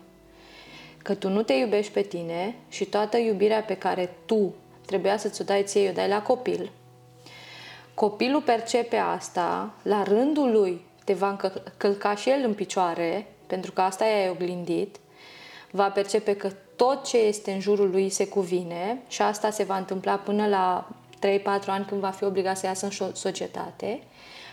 că 1.03 1.15
tu 1.15 1.29
nu 1.29 1.43
te 1.43 1.53
iubești 1.53 1.93
pe 1.93 2.01
tine 2.01 2.55
și 2.69 2.85
toată 2.85 3.17
iubirea 3.17 3.63
pe 3.63 3.77
care 3.77 4.11
tu 4.27 4.55
trebuia 4.87 5.17
să 5.17 5.29
ți-o 5.29 5.45
dai 5.45 5.63
ție, 5.63 5.89
o 5.89 5.93
dai 5.93 6.09
la 6.09 6.23
copil, 6.23 6.71
copilul 7.95 8.41
percepe 8.41 8.97
asta, 8.97 9.75
la 9.83 10.03
rândul 10.03 10.51
lui 10.51 10.85
te 11.05 11.13
va 11.13 11.29
încă- 11.29 11.63
călca 11.77 12.15
și 12.15 12.31
el 12.31 12.43
în 12.45 12.55
picioare, 12.55 13.27
pentru 13.47 13.73
că 13.73 13.81
asta 13.81 14.05
i-ai 14.05 14.29
oglindit, 14.29 14.97
va 15.71 15.91
percepe 15.91 16.37
că 16.37 16.51
tot 16.77 17.05
ce 17.05 17.19
este 17.19 17.53
în 17.53 17.61
jurul 17.61 17.91
lui 17.91 18.09
se 18.09 18.29
cuvine 18.29 19.03
și 19.09 19.23
asta 19.23 19.51
se 19.51 19.63
va 19.63 19.77
întâmpla 19.77 20.15
până 20.15 20.47
la 20.47 20.89
3-4 21.19 21.71
ani 21.71 21.85
când 21.85 22.01
va 22.01 22.11
fi 22.11 22.25
obligat 22.25 22.59
să 22.59 22.67
iasă 22.67 22.85
în 22.85 22.91
șo- 22.91 23.13
societate 23.13 24.01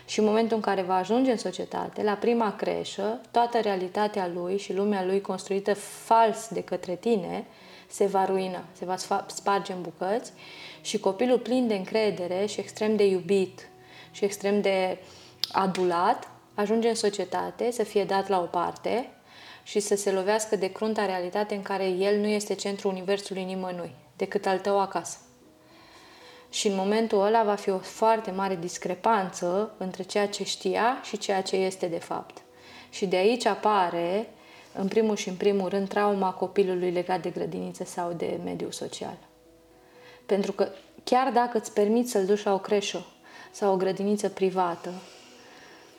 și 0.08 0.18
în 0.18 0.24
momentul 0.24 0.56
în 0.56 0.62
care 0.62 0.82
va 0.82 0.96
ajunge 0.96 1.30
în 1.30 1.36
societate, 1.36 2.02
la 2.02 2.12
prima 2.12 2.56
creșă, 2.56 3.20
toată 3.30 3.60
realitatea 3.60 4.30
lui 4.34 4.58
și 4.58 4.72
lumea 4.72 5.04
lui 5.04 5.20
construită 5.20 5.74
fals 5.74 6.48
de 6.48 6.62
către 6.62 6.94
tine 6.94 7.46
se 7.88 8.06
va 8.06 8.24
ruina, 8.24 8.64
se 8.72 8.84
va 8.84 8.94
sfa- 8.96 9.26
sparge 9.26 9.72
în 9.72 9.82
bucăți 9.82 10.32
și 10.80 10.98
copilul 10.98 11.38
plin 11.38 11.66
de 11.66 11.74
încredere 11.74 12.46
și 12.46 12.60
extrem 12.60 12.96
de 12.96 13.06
iubit 13.06 13.68
și 14.10 14.24
extrem 14.24 14.60
de 14.60 14.98
adulat 15.52 16.30
ajunge 16.54 16.88
în 16.88 16.94
societate 16.94 17.70
să 17.70 17.82
fie 17.82 18.04
dat 18.04 18.28
la 18.28 18.40
o 18.40 18.44
parte 18.44 19.10
și 19.62 19.80
să 19.80 19.96
se 19.96 20.10
lovească 20.10 20.56
de 20.56 20.72
crunta 20.72 21.06
realitate 21.06 21.54
în 21.54 21.62
care 21.62 21.88
el 21.88 22.20
nu 22.20 22.26
este 22.26 22.54
centrul 22.54 22.90
universului 22.90 23.44
nimănui, 23.44 23.94
decât 24.16 24.46
al 24.46 24.58
tău 24.58 24.80
acasă. 24.80 25.18
Și 26.50 26.66
în 26.66 26.74
momentul 26.74 27.24
ăla 27.24 27.42
va 27.42 27.54
fi 27.54 27.70
o 27.70 27.78
foarte 27.78 28.30
mare 28.30 28.56
discrepanță 28.56 29.74
între 29.76 30.02
ceea 30.02 30.28
ce 30.28 30.44
știa 30.44 31.00
și 31.02 31.18
ceea 31.18 31.42
ce 31.42 31.56
este 31.56 31.86
de 31.86 31.98
fapt. 31.98 32.42
Și 32.90 33.06
de 33.06 33.16
aici 33.16 33.46
apare, 33.46 34.28
în 34.72 34.88
primul 34.88 35.16
și 35.16 35.28
în 35.28 35.34
primul 35.34 35.68
rând, 35.68 35.88
trauma 35.88 36.30
copilului 36.30 36.90
legat 36.90 37.22
de 37.22 37.30
grădiniță 37.30 37.84
sau 37.84 38.12
de 38.12 38.38
mediul 38.44 38.72
social. 38.72 39.16
Pentru 40.26 40.52
că 40.52 40.68
chiar 41.04 41.32
dacă 41.32 41.58
îți 41.58 41.72
permiți 41.72 42.10
să-l 42.10 42.24
duci 42.24 42.42
la 42.42 42.52
o 42.52 42.58
creșă 42.58 43.06
sau 43.50 43.72
o 43.72 43.76
grădiniță 43.76 44.28
privată, 44.28 44.92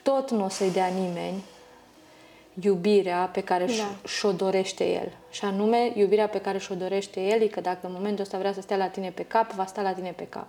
tot 0.03 0.32
nu 0.32 0.44
o 0.44 0.50
să-i 0.50 0.72
dea 0.72 0.88
nimeni 0.88 1.44
iubirea 2.62 3.30
pe 3.34 3.42
care 3.42 3.66
Da. 3.66 4.08
și-o 4.08 4.32
dorește 4.32 4.92
el. 4.92 5.12
Și 5.30 5.46
anume, 5.46 5.92
iubirea 5.96 6.28
pe 6.28 6.42
care 6.42 6.58
și-o 6.58 6.75
dorește 6.75 7.22
el 7.22 7.42
e 7.42 7.48
că 7.48 7.62
dacă 7.62 7.88
în 7.88 7.94
momentul 7.94 8.24
ăsta 8.24 8.38
vrea 8.38 8.54
să 8.54 8.62
stea 8.62 8.78
la 8.78 8.88
tine 8.88 9.12
pe 9.12 9.24
cap, 9.24 9.51
va 9.51 9.66
sta 9.66 9.82
la 9.82 9.94
tine 9.94 10.13
pe 10.16 10.28
cap. 10.30 10.48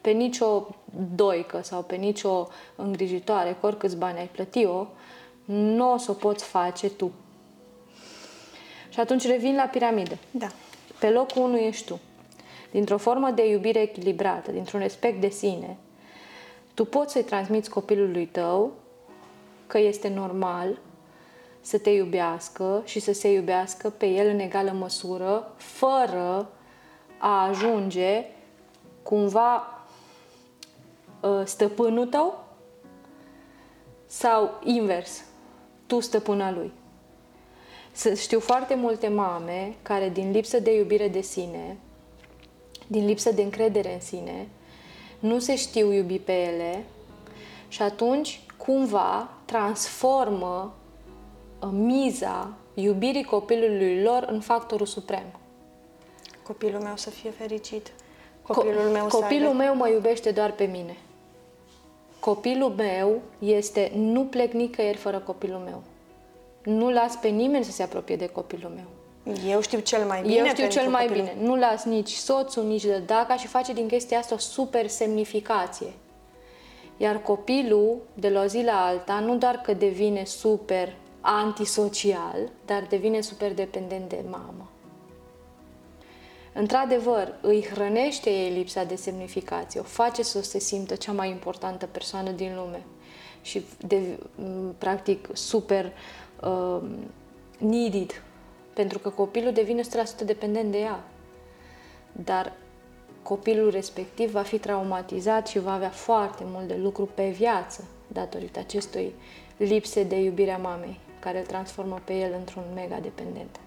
Pe 0.00 0.10
nicio 0.10 0.68
doică 1.14 1.60
sau 1.62 1.82
pe 1.82 1.96
nicio 1.96 2.48
îngrijitoare, 2.76 3.56
cu 3.60 3.66
oricâți 3.66 3.96
bani 3.96 4.18
ai 4.18 4.28
plăti-o, 4.32 4.86
nu 5.44 5.92
o 5.92 5.96
să 5.96 6.10
o 6.10 6.14
poți 6.14 6.44
face 6.44 6.90
tu. 6.90 7.10
Și 8.88 9.00
atunci 9.00 9.26
revin 9.26 9.54
la 9.54 9.62
piramidă. 9.62 10.18
Da. 10.30 10.46
Pe 10.98 11.10
locul 11.10 11.42
1 11.42 11.56
ești 11.56 11.86
tu. 11.86 12.00
Dintr-o 12.70 12.98
formă 12.98 13.30
de 13.30 13.48
iubire 13.48 13.80
echilibrată, 13.80 14.50
dintr-un 14.50 14.80
respect 14.80 15.20
de 15.20 15.28
sine, 15.28 15.76
tu 16.74 16.84
poți 16.84 17.12
să-i 17.12 17.24
transmiți 17.24 17.70
copilului 17.70 18.26
tău 18.26 18.72
că 19.66 19.78
este 19.78 20.08
normal 20.08 20.78
să 21.62 21.78
te 21.78 21.90
iubească 21.90 22.82
și 22.84 23.00
să 23.00 23.12
se 23.12 23.32
iubească 23.32 23.90
pe 23.90 24.06
el 24.06 24.28
în 24.28 24.38
egală 24.38 24.70
măsură, 24.70 25.52
fără 25.56 26.50
a 27.18 27.46
ajunge 27.48 28.24
cumva 29.02 29.84
ă, 31.22 31.44
stăpânul 31.44 32.06
tău 32.06 32.44
sau 34.06 34.60
invers, 34.64 35.24
tu 35.86 36.00
stăpâna 36.00 36.50
lui. 36.50 36.72
Să 37.92 38.14
știu 38.14 38.40
foarte 38.40 38.74
multe 38.74 39.08
mame 39.08 39.76
care 39.82 40.08
din 40.08 40.30
lipsă 40.30 40.58
de 40.58 40.76
iubire 40.76 41.08
de 41.08 41.20
sine, 41.20 41.76
din 42.86 43.06
lipsă 43.06 43.32
de 43.32 43.42
încredere 43.42 43.94
în 43.94 44.00
sine, 44.00 44.48
nu 45.18 45.38
se 45.38 45.56
știu 45.56 45.92
iubi 45.92 46.18
pe 46.18 46.32
ele 46.32 46.84
și 47.68 47.82
atunci 47.82 48.40
cumva 48.56 49.28
transformă 49.44 50.74
uh, 50.74 50.81
miza 51.72 52.52
iubirii 52.74 53.24
copilului 53.24 54.02
lor 54.02 54.26
în 54.30 54.40
factorul 54.40 54.86
suprem. 54.86 55.24
Copilul 56.42 56.80
meu 56.80 56.96
să 56.96 57.10
fie 57.10 57.30
fericit. 57.30 57.92
Copilul 58.42 58.88
meu 58.92 59.08
să 59.08 59.16
Copilul 59.16 59.46
aibă... 59.46 59.62
meu 59.62 59.74
mă 59.74 59.88
iubește 59.88 60.30
doar 60.30 60.52
pe 60.52 60.64
mine. 60.64 60.96
Copilul 62.20 62.70
meu 62.70 63.20
este, 63.38 63.92
nu 63.94 64.24
plec 64.24 64.52
nicăieri 64.52 64.96
fără 64.96 65.18
copilul 65.18 65.58
meu. 65.58 65.82
Nu 66.62 66.90
las 66.90 67.16
pe 67.16 67.28
nimeni 67.28 67.64
să 67.64 67.70
se 67.70 67.82
apropie 67.82 68.16
de 68.16 68.26
copilul 68.26 68.72
meu. 68.74 68.84
Eu 69.48 69.60
știu 69.60 69.78
cel 69.78 70.04
mai 70.04 70.20
bine 70.20 70.34
Eu 70.34 70.44
știu 70.44 70.56
pentru 70.56 70.78
cel 70.78 70.90
mai 70.90 71.06
copilul. 71.06 71.28
bine. 71.34 71.46
Nu 71.46 71.56
las 71.56 71.84
nici 71.84 72.10
soțul, 72.12 72.64
nici 72.64 72.84
de 72.84 73.02
daca 73.06 73.36
și 73.36 73.46
face 73.46 73.72
din 73.72 73.86
chestia 73.86 74.18
asta 74.18 74.34
o 74.34 74.38
super 74.38 74.88
semnificație. 74.88 75.92
Iar 76.96 77.22
copilul, 77.22 77.96
de 78.14 78.28
la 78.28 78.42
o 78.42 78.46
zi 78.46 78.62
la 78.64 78.84
alta, 78.86 79.18
nu 79.18 79.36
doar 79.36 79.56
că 79.56 79.72
devine 79.74 80.24
super 80.24 80.94
antisocial, 81.22 82.50
dar 82.64 82.86
devine 82.88 83.20
super 83.20 83.54
dependent 83.54 84.08
de 84.08 84.24
mamă. 84.30 84.70
Într-adevăr, 86.54 87.34
îi 87.40 87.66
hrănește 87.72 88.30
ei 88.30 88.52
lipsa 88.52 88.84
de 88.84 88.94
semnificație, 88.94 89.80
o 89.80 89.82
face 89.82 90.22
să 90.22 90.42
se 90.42 90.58
simtă 90.58 90.94
cea 90.94 91.12
mai 91.12 91.30
importantă 91.30 91.86
persoană 91.86 92.30
din 92.30 92.54
lume 92.56 92.84
și, 93.42 93.64
de, 93.86 94.18
m, 94.34 94.74
practic, 94.78 95.28
super 95.32 95.92
uh, 96.42 96.80
needed 97.58 98.22
Pentru 98.72 98.98
că 98.98 99.08
copilul 99.08 99.52
devine 99.52 99.82
100% 99.82 100.24
dependent 100.24 100.70
de 100.70 100.78
ea. 100.78 101.04
Dar 102.12 102.52
copilul 103.22 103.70
respectiv 103.70 104.30
va 104.30 104.42
fi 104.42 104.58
traumatizat 104.58 105.46
și 105.48 105.58
va 105.58 105.72
avea 105.72 105.90
foarte 105.90 106.42
mult 106.46 106.68
de 106.68 106.76
lucru 106.76 107.08
pe 107.14 107.28
viață 107.28 107.84
datorită 108.06 108.58
acestui 108.58 109.14
lipse 109.56 110.02
de 110.02 110.16
iubirea 110.16 110.58
mamei, 110.58 111.00
care 111.22 111.38
îl 111.38 111.46
transformă 111.46 112.00
pe 112.04 112.12
el 112.12 112.34
într-un 112.38 112.64
mega 112.74 112.98
dependent. 113.02 113.60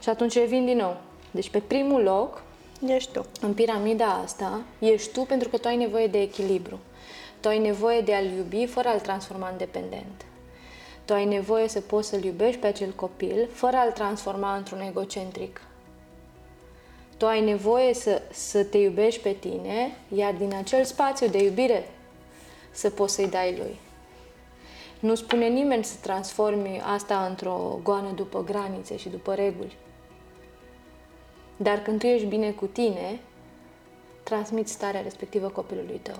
Și 0.00 0.08
atunci 0.08 0.34
revin 0.34 0.64
din 0.64 0.76
nou. 0.76 0.96
Deci 1.30 1.50
pe 1.50 1.58
primul 1.58 2.02
loc, 2.02 2.42
Ești 2.86 3.12
tu. 3.12 3.26
în 3.40 3.54
piramida 3.54 4.06
asta, 4.06 4.60
ești 4.78 5.12
tu 5.12 5.20
pentru 5.20 5.48
că 5.48 5.58
tu 5.58 5.68
ai 5.68 5.76
nevoie 5.76 6.06
de 6.06 6.20
echilibru. 6.20 6.78
Tu 7.40 7.48
ai 7.48 7.58
nevoie 7.58 8.00
de 8.00 8.14
a-l 8.14 8.24
iubi 8.24 8.66
fără 8.66 8.88
a-l 8.88 9.00
transforma 9.00 9.48
în 9.48 9.56
dependent. 9.56 10.24
Tu 11.04 11.12
ai 11.12 11.24
nevoie 11.24 11.68
să 11.68 11.80
poți 11.80 12.08
să-l 12.08 12.24
iubești 12.24 12.60
pe 12.60 12.66
acel 12.66 12.90
copil 12.90 13.48
fără 13.52 13.76
a-l 13.76 13.90
transforma 13.90 14.56
într-un 14.56 14.80
egocentric. 14.80 15.60
Tu 17.16 17.26
ai 17.26 17.40
nevoie 17.40 17.94
să, 17.94 18.22
să 18.32 18.64
te 18.64 18.78
iubești 18.78 19.20
pe 19.20 19.32
tine, 19.32 19.96
iar 20.14 20.32
din 20.32 20.54
acel 20.54 20.84
spațiu 20.84 21.28
de 21.28 21.44
iubire 21.44 21.88
să 22.70 22.90
poți 22.90 23.14
să-i 23.14 23.28
dai 23.28 23.56
lui. 23.56 23.78
Nu 25.00 25.14
spune 25.14 25.46
nimeni 25.46 25.84
să 25.84 25.94
transformi 26.00 26.80
asta 26.84 27.26
într-o 27.26 27.80
goană 27.82 28.10
după 28.10 28.44
granițe 28.44 28.96
și 28.96 29.08
după 29.08 29.34
reguli. 29.34 29.76
Dar 31.56 31.82
când 31.82 31.98
tu 31.98 32.06
ești 32.06 32.26
bine 32.26 32.50
cu 32.50 32.66
tine, 32.66 33.20
transmiți 34.22 34.72
starea 34.72 35.00
respectivă 35.00 35.48
copilului 35.48 36.00
tău. 36.02 36.18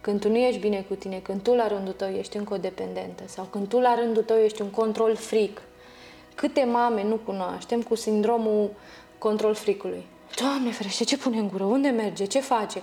Când 0.00 0.20
tu 0.20 0.28
nu 0.28 0.36
ești 0.36 0.60
bine 0.60 0.84
cu 0.88 0.94
tine, 0.94 1.18
când 1.18 1.42
tu 1.42 1.54
la 1.54 1.68
rândul 1.68 1.92
tău 1.92 2.08
ești 2.08 2.36
încă 2.36 2.54
o 2.54 2.56
dependentă 2.56 3.22
sau 3.26 3.44
când 3.44 3.68
tu 3.68 3.78
la 3.78 3.94
rândul 3.94 4.22
tău 4.22 4.36
ești 4.36 4.62
un 4.62 4.70
control 4.70 5.16
fric, 5.16 5.62
câte 6.34 6.64
mame 6.64 7.02
nu 7.02 7.16
cunoaștem 7.16 7.82
cu 7.82 7.94
sindromul 7.94 8.70
control 9.18 9.54
fricului? 9.54 10.06
Doamne 10.40 10.70
ferește, 10.70 11.04
ce 11.04 11.18
pune 11.18 11.38
în 11.38 11.48
gură? 11.48 11.64
Unde 11.64 11.88
merge? 11.88 12.24
Ce 12.24 12.40
face? 12.40 12.82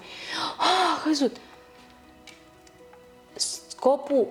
Ah, 0.58 0.98
a 0.98 1.04
căzut! 1.04 1.36
Scopul, 3.34 4.28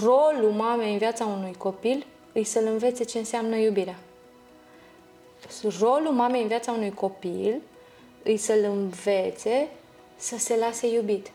rolul 0.00 0.50
mamei 0.50 0.92
în 0.92 0.98
viața 0.98 1.24
unui 1.24 1.54
copil 1.58 2.06
îi 2.32 2.44
să-l 2.44 2.66
învețe 2.66 3.04
ce 3.04 3.18
înseamnă 3.18 3.56
iubirea. 3.56 3.96
Rolul 5.78 6.12
mamei 6.12 6.42
în 6.42 6.48
viața 6.48 6.72
unui 6.72 6.90
copil 6.90 7.60
îi 8.22 8.36
să-l 8.36 8.64
învețe 8.64 9.68
să 10.16 10.38
se 10.38 10.56
lase 10.56 10.86
iubit. 10.86 11.30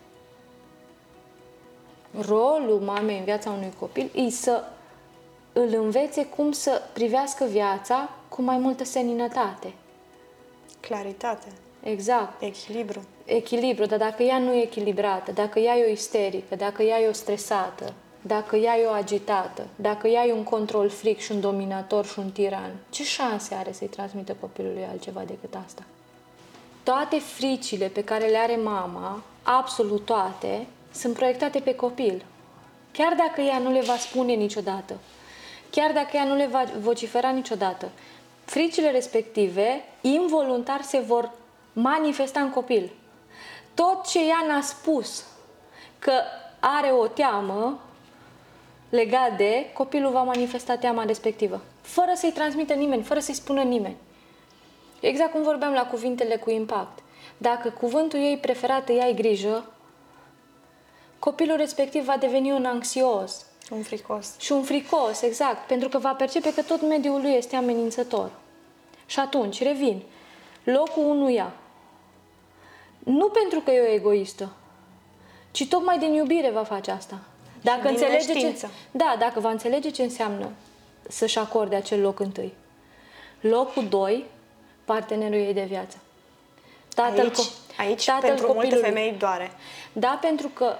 Rolul 2.19 2.79
mamei 2.79 3.17
în 3.17 3.23
viața 3.23 3.49
unui 3.49 3.73
copil 3.79 4.09
îi 4.15 4.29
să 4.29 4.63
îl 5.53 5.73
învețe 5.73 6.25
cum 6.25 6.51
să 6.51 6.81
privească 6.93 7.45
viața 7.45 8.09
cu 8.29 8.41
mai 8.41 8.57
multă 8.57 8.83
seninătate. 8.83 9.73
Claritate, 10.79 11.47
Exact. 11.83 12.41
echilibru. 12.41 13.01
Echilibru, 13.25 13.85
dar 13.85 13.97
dacă 13.97 14.23
ea 14.23 14.37
nu 14.37 14.53
e 14.53 14.61
echilibrată, 14.61 15.31
dacă 15.31 15.59
ea 15.59 15.77
e 15.77 15.85
o 15.85 15.91
isterică, 15.91 16.55
dacă 16.55 16.83
ea 16.83 16.99
e 16.99 17.07
o 17.07 17.13
stresată, 17.13 17.93
dacă 18.27 18.55
ea 18.55 18.77
e 18.77 18.86
o 18.86 18.91
agitată, 18.91 19.67
dacă 19.75 20.07
ea 20.07 20.25
e 20.25 20.34
un 20.34 20.43
control 20.43 20.89
fric 20.89 21.19
și 21.19 21.31
un 21.31 21.39
dominator 21.39 22.05
și 22.05 22.19
un 22.19 22.31
tiran, 22.31 22.72
ce 22.89 23.03
șanse 23.03 23.55
are 23.55 23.72
să-i 23.72 23.88
transmită 23.88 24.36
copilului 24.39 24.88
altceva 24.89 25.22
decât 25.25 25.55
asta? 25.65 25.84
Toate 26.84 27.19
fricile 27.19 27.88
pe 27.88 28.03
care 28.03 28.27
le 28.27 28.38
are 28.38 28.55
mama, 28.55 29.22
absolut 29.43 30.05
toate, 30.05 30.67
sunt 30.93 31.13
proiectate 31.13 31.60
pe 31.60 31.75
copil. 31.75 32.25
Chiar 32.91 33.13
dacă 33.13 33.41
ea 33.41 33.57
nu 33.57 33.72
le 33.72 33.81
va 33.81 33.98
spune 33.98 34.34
niciodată, 34.34 34.98
chiar 35.69 35.91
dacă 35.91 36.10
ea 36.13 36.24
nu 36.24 36.36
le 36.36 36.48
va 36.48 36.63
vocifera 36.79 37.29
niciodată, 37.29 37.89
fricile 38.46 38.91
respective, 38.91 39.84
involuntar, 40.01 40.81
se 40.81 41.00
vor 41.00 41.31
manifesta 41.74 42.39
în 42.39 42.50
copil. 42.50 42.91
Tot 43.74 44.07
ce 44.07 44.27
ea 44.27 44.43
n-a 44.48 44.62
spus 44.62 45.25
că 46.00 46.13
are 46.59 46.92
o 46.92 47.07
teamă 47.07 47.79
legat 48.89 49.37
de, 49.37 49.69
copilul 49.73 50.11
va 50.11 50.23
manifesta 50.23 50.75
teama 50.75 51.03
respectivă. 51.03 51.61
Fără 51.81 52.11
să-i 52.15 52.31
transmită 52.31 52.73
nimeni, 52.73 53.03
fără 53.03 53.19
să-i 53.19 53.33
spună 53.33 53.61
nimeni. 53.61 53.95
Exact 55.00 55.31
cum 55.31 55.43
vorbeam 55.43 55.73
la 55.73 55.85
cuvintele 55.87 56.35
cu 56.35 56.50
impact. 56.50 57.00
Dacă 57.37 57.69
cuvântul 57.69 58.19
ei 58.19 58.37
preferat 58.37 58.89
îi 58.89 59.00
ai 59.00 59.13
grijă, 59.13 59.71
copilul 61.19 61.57
respectiv 61.57 62.03
va 62.03 62.17
deveni 62.17 62.51
un 62.51 62.65
anxios 62.65 63.45
Un 63.69 63.81
fricos. 63.81 64.39
și 64.39 64.51
un 64.51 64.63
fricos, 64.63 65.21
exact, 65.21 65.67
pentru 65.67 65.89
că 65.89 65.97
va 65.97 66.13
percepe 66.13 66.53
că 66.53 66.61
tot 66.61 66.81
mediul 66.81 67.21
lui 67.21 67.31
este 67.31 67.55
amenințător. 67.55 68.31
Și 69.05 69.19
atunci, 69.19 69.61
revin, 69.63 70.01
locul 70.63 71.03
unuia. 71.03 71.53
Nu 73.00 73.27
pentru 73.27 73.59
că 73.59 73.71
e 73.71 73.81
o 73.81 73.93
egoistă, 73.93 74.50
ci 75.51 75.67
tocmai 75.67 76.00
din 76.00 76.13
iubire 76.13 76.50
va 76.50 76.63
face 76.63 76.91
asta. 76.91 77.19
Dacă 77.75 77.82
din 77.82 77.90
înțelege 77.90 78.25
ce, 78.25 78.32
neștiință. 78.34 78.70
da, 78.92 79.16
dacă 79.20 79.40
va 79.40 79.50
înțelege 79.50 79.90
ce 79.90 80.03
înseamnă 80.03 80.50
să-și 81.10 81.38
acorde 81.40 81.75
acel 81.75 82.01
loc 82.01 82.20
întâi. 82.20 82.53
Locul 83.42 83.88
doi, 83.88 84.25
partenerul 84.86 85.38
ei 85.38 85.53
de 85.53 85.64
viață. 85.64 85.98
Tatăl, 86.96 87.20
Aici, 87.20 87.38
co- 87.38 87.77
aici 87.77 88.06
tatăl 88.06 88.30
pentru 88.30 88.46
multe 88.46 88.62
copilului. 88.70 88.90
femei 88.90 89.12
doare. 89.18 89.51
Da, 89.94 90.18
pentru 90.22 90.48
că 90.48 90.75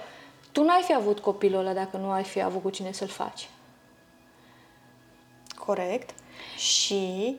tu 0.52 0.62
n-ai 0.62 0.82
fi 0.86 0.94
avut 0.94 1.18
copilul 1.18 1.60
ăla 1.60 1.72
dacă 1.72 1.96
nu 1.96 2.10
ai 2.10 2.24
fi 2.24 2.42
avut 2.42 2.62
cu 2.62 2.70
cine 2.70 2.92
să-l 2.92 3.08
faci. 3.08 3.48
Corect. 5.64 6.10
Și 6.56 7.36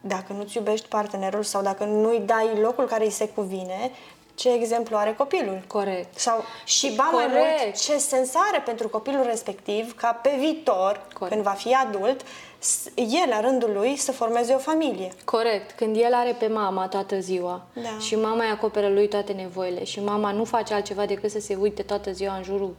dacă 0.00 0.32
nu-ți 0.32 0.56
iubești 0.56 0.88
partenerul 0.88 1.42
sau 1.42 1.62
dacă 1.62 1.84
nu-i 1.84 2.20
dai 2.20 2.58
locul 2.60 2.84
care 2.84 3.04
îi 3.04 3.10
se 3.10 3.28
cuvine, 3.28 3.90
ce 4.36 4.52
exemplu 4.52 4.96
are 4.96 5.14
copilul? 5.18 5.62
Corect. 5.66 6.18
Sau 6.18 6.44
și 6.64 6.92
ba 6.96 7.08
mai 7.12 7.24
Corect. 7.24 7.62
mult, 7.62 7.76
ce 7.80 7.96
sens 7.98 8.30
are 8.50 8.62
pentru 8.64 8.88
copilul 8.88 9.22
respectiv 9.24 9.94
ca 9.94 10.12
pe 10.12 10.34
viitor, 10.38 11.00
Corect. 11.12 11.32
când 11.34 11.42
va 11.42 11.50
fi 11.56 11.74
adult, 11.74 12.20
s- 12.58 12.86
el 12.96 13.28
la 13.28 13.40
rândul 13.40 13.70
lui 13.72 13.96
să 13.96 14.12
formeze 14.12 14.52
o 14.54 14.58
familie. 14.58 15.12
Corect. 15.24 15.70
Când 15.70 15.96
el 15.96 16.14
are 16.14 16.32
pe 16.38 16.46
mama 16.46 16.88
toată 16.88 17.20
ziua 17.20 17.62
Da. 17.74 17.98
și 18.00 18.14
mama 18.16 18.44
îi 18.44 18.50
acoperă 18.50 18.88
lui 18.88 19.08
toate 19.08 19.32
nevoile 19.32 19.84
și 19.84 20.00
mama 20.00 20.30
nu 20.30 20.44
face 20.44 20.74
altceva 20.74 21.06
decât 21.06 21.30
să 21.30 21.40
se 21.40 21.56
uite 21.60 21.82
toată 21.82 22.12
ziua 22.12 22.36
în 22.36 22.42
jurul 22.42 22.74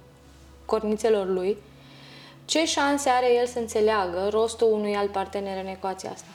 cornițelor 0.66 1.26
lui, 1.28 1.58
ce 2.46 2.66
șanse 2.66 3.10
are 3.10 3.34
el 3.34 3.46
să 3.48 3.60
înțeleagă 3.60 4.28
rostul 4.32 4.68
unui 4.72 4.96
alt 4.96 5.12
partener 5.12 5.64
în 5.64 5.68
ecuația 5.70 6.10
asta? 6.14 6.28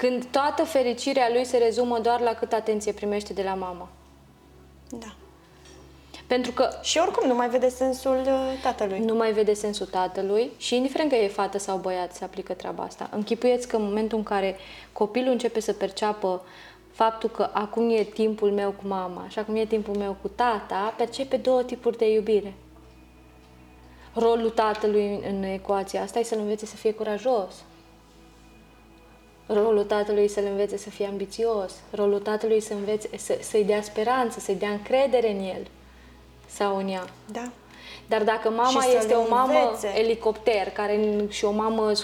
Când 0.00 0.24
toată 0.24 0.64
fericirea 0.64 1.28
lui 1.32 1.44
se 1.44 1.56
rezumă 1.56 1.98
doar 1.98 2.20
la 2.20 2.34
cât 2.34 2.52
atenție 2.52 2.92
primește 2.92 3.32
de 3.32 3.42
la 3.42 3.54
mama. 3.54 3.88
Da. 4.90 5.14
Pentru 6.26 6.52
că 6.52 6.68
Și 6.82 6.98
oricum 6.98 7.28
nu 7.28 7.34
mai 7.34 7.48
vede 7.48 7.68
sensul 7.68 8.16
uh, 8.16 8.60
tatălui. 8.62 8.98
nu 8.98 9.14
mai 9.14 9.32
vede 9.32 9.52
sensul 9.52 9.86
tatălui 9.86 10.50
și 10.56 10.76
indiferent 10.76 11.10
că 11.10 11.16
e 11.16 11.28
fată 11.28 11.58
sau 11.58 11.76
băiat 11.76 12.14
se 12.14 12.24
aplică 12.24 12.52
treaba 12.52 12.82
asta. 12.82 13.08
Închipuieți 13.12 13.68
că 13.68 13.76
în 13.76 13.82
momentul 13.82 14.18
în 14.18 14.24
care 14.24 14.56
copilul 14.92 15.32
începe 15.32 15.60
să 15.60 15.72
perceapă 15.72 16.42
faptul 16.92 17.28
că 17.28 17.50
acum 17.52 17.90
e 17.90 18.02
timpul 18.02 18.50
meu 18.50 18.70
cu 18.70 18.86
mama 18.86 19.26
și 19.28 19.38
acum 19.38 19.56
e 19.56 19.64
timpul 19.64 19.96
meu 19.96 20.16
cu 20.22 20.28
tata, 20.28 20.94
percepe 20.96 21.36
două 21.36 21.62
tipuri 21.62 21.98
de 21.98 22.12
iubire. 22.12 22.54
Rolul 24.14 24.50
tatălui 24.50 25.20
în 25.28 25.42
ecuația 25.42 26.02
asta 26.02 26.18
e 26.18 26.22
să-l 26.22 26.38
învețe 26.38 26.66
să 26.66 26.76
fie 26.76 26.92
curajos. 26.92 27.54
Rolul 29.52 29.84
tatălui 29.84 30.22
e 30.22 30.28
să-l 30.28 30.44
învețe 30.50 30.76
să 30.76 30.90
fie 30.90 31.06
ambițios. 31.06 31.72
Rolul 31.90 32.18
tatălui 32.18 32.56
e 32.56 32.60
să 32.60 32.72
învețe, 32.72 33.08
să, 33.16 33.38
să-i 33.40 33.64
dea 33.64 33.82
speranță, 33.82 34.40
să-i 34.40 34.54
dea 34.54 34.70
încredere 34.70 35.30
în 35.30 35.40
el 35.40 35.66
sau 36.46 36.76
în 36.76 36.88
ea. 36.88 37.04
Da. 37.32 37.50
Dar 38.08 38.22
dacă 38.22 38.50
mama 38.50 38.80
Și 38.80 38.88
să 38.88 38.96
este 38.96 39.08
le 39.08 39.14
o 39.14 39.28
mamă 39.28 39.58
învețe. 39.64 39.98
elicopter 39.98 40.70
care, 40.70 41.24
și 41.28 41.44
o 41.44 41.50
mamă 41.50 41.92
100% 41.92 41.96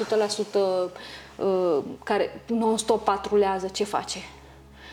uh, 1.36 1.82
care 2.04 2.40
non-stop 2.46 3.04
patrulează, 3.04 3.68
ce 3.68 3.84
face? 3.84 4.18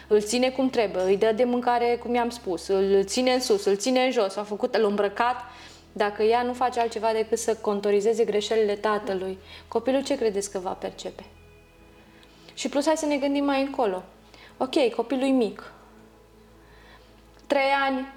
Îl 0.07 0.21
ține 0.21 0.49
cum 0.49 0.69
trebuie, 0.69 1.03
îi 1.03 1.17
dă 1.17 1.31
de 1.31 1.43
mâncare 1.43 1.99
cum 2.03 2.13
i-am 2.13 2.29
spus, 2.29 2.67
îl 2.67 3.03
ține 3.05 3.33
în 3.33 3.39
sus, 3.39 3.65
îl 3.65 3.75
ține 3.75 4.03
în 4.03 4.11
jos, 4.11 4.35
a 4.35 4.43
făcut, 4.43 4.77
l 4.77 4.83
îmbrăcat. 4.83 5.35
Dacă 5.91 6.23
ea 6.23 6.41
nu 6.41 6.53
face 6.53 6.79
altceva 6.79 7.09
decât 7.13 7.37
să 7.37 7.55
contorizeze 7.55 8.23
greșelile 8.23 8.75
tatălui, 8.75 9.37
copilul 9.67 10.03
ce 10.03 10.17
credeți 10.17 10.51
că 10.51 10.59
va 10.59 10.71
percepe? 10.71 11.23
Și 12.61 12.69
plus, 12.69 12.85
hai 12.85 12.97
să 12.97 13.05
ne 13.05 13.17
gândim 13.17 13.43
mai 13.43 13.61
încolo. 13.61 14.03
Ok, 14.57 14.93
copilul 14.95 15.23
e 15.23 15.31
mic. 15.31 15.71
Trei 17.47 17.69
ani, 17.85 18.07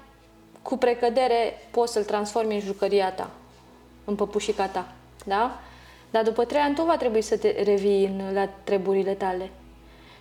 cu 0.61 0.77
precădere, 0.77 1.67
poți 1.71 1.93
să-l 1.93 2.03
transformi 2.03 2.53
în 2.53 2.59
jucăria 2.59 3.11
ta, 3.11 3.29
în 4.03 4.15
păpușica 4.15 4.67
ta, 4.67 4.93
da? 5.25 5.59
Dar 6.11 6.23
după 6.23 6.45
trei 6.45 6.61
ani 6.61 6.75
tu 6.75 6.81
va 6.81 6.97
trebui 6.97 7.21
să 7.21 7.37
te 7.37 7.63
revii 7.63 8.05
în, 8.05 8.33
la 8.33 8.47
treburile 8.47 9.13
tale 9.13 9.49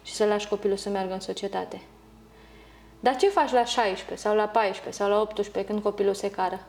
și 0.02 0.12
să 0.12 0.24
lași 0.24 0.48
copilul 0.48 0.76
să 0.76 0.88
meargă 0.88 1.12
în 1.12 1.20
societate. 1.20 1.80
Dar 3.00 3.16
ce 3.16 3.28
faci 3.28 3.52
la 3.52 3.64
16 3.64 4.26
sau 4.26 4.36
la 4.36 4.46
14 4.46 5.02
sau 5.02 5.10
la 5.10 5.20
18 5.20 5.64
când 5.72 5.82
copilul 5.82 6.14
se 6.14 6.30
cară? 6.30 6.60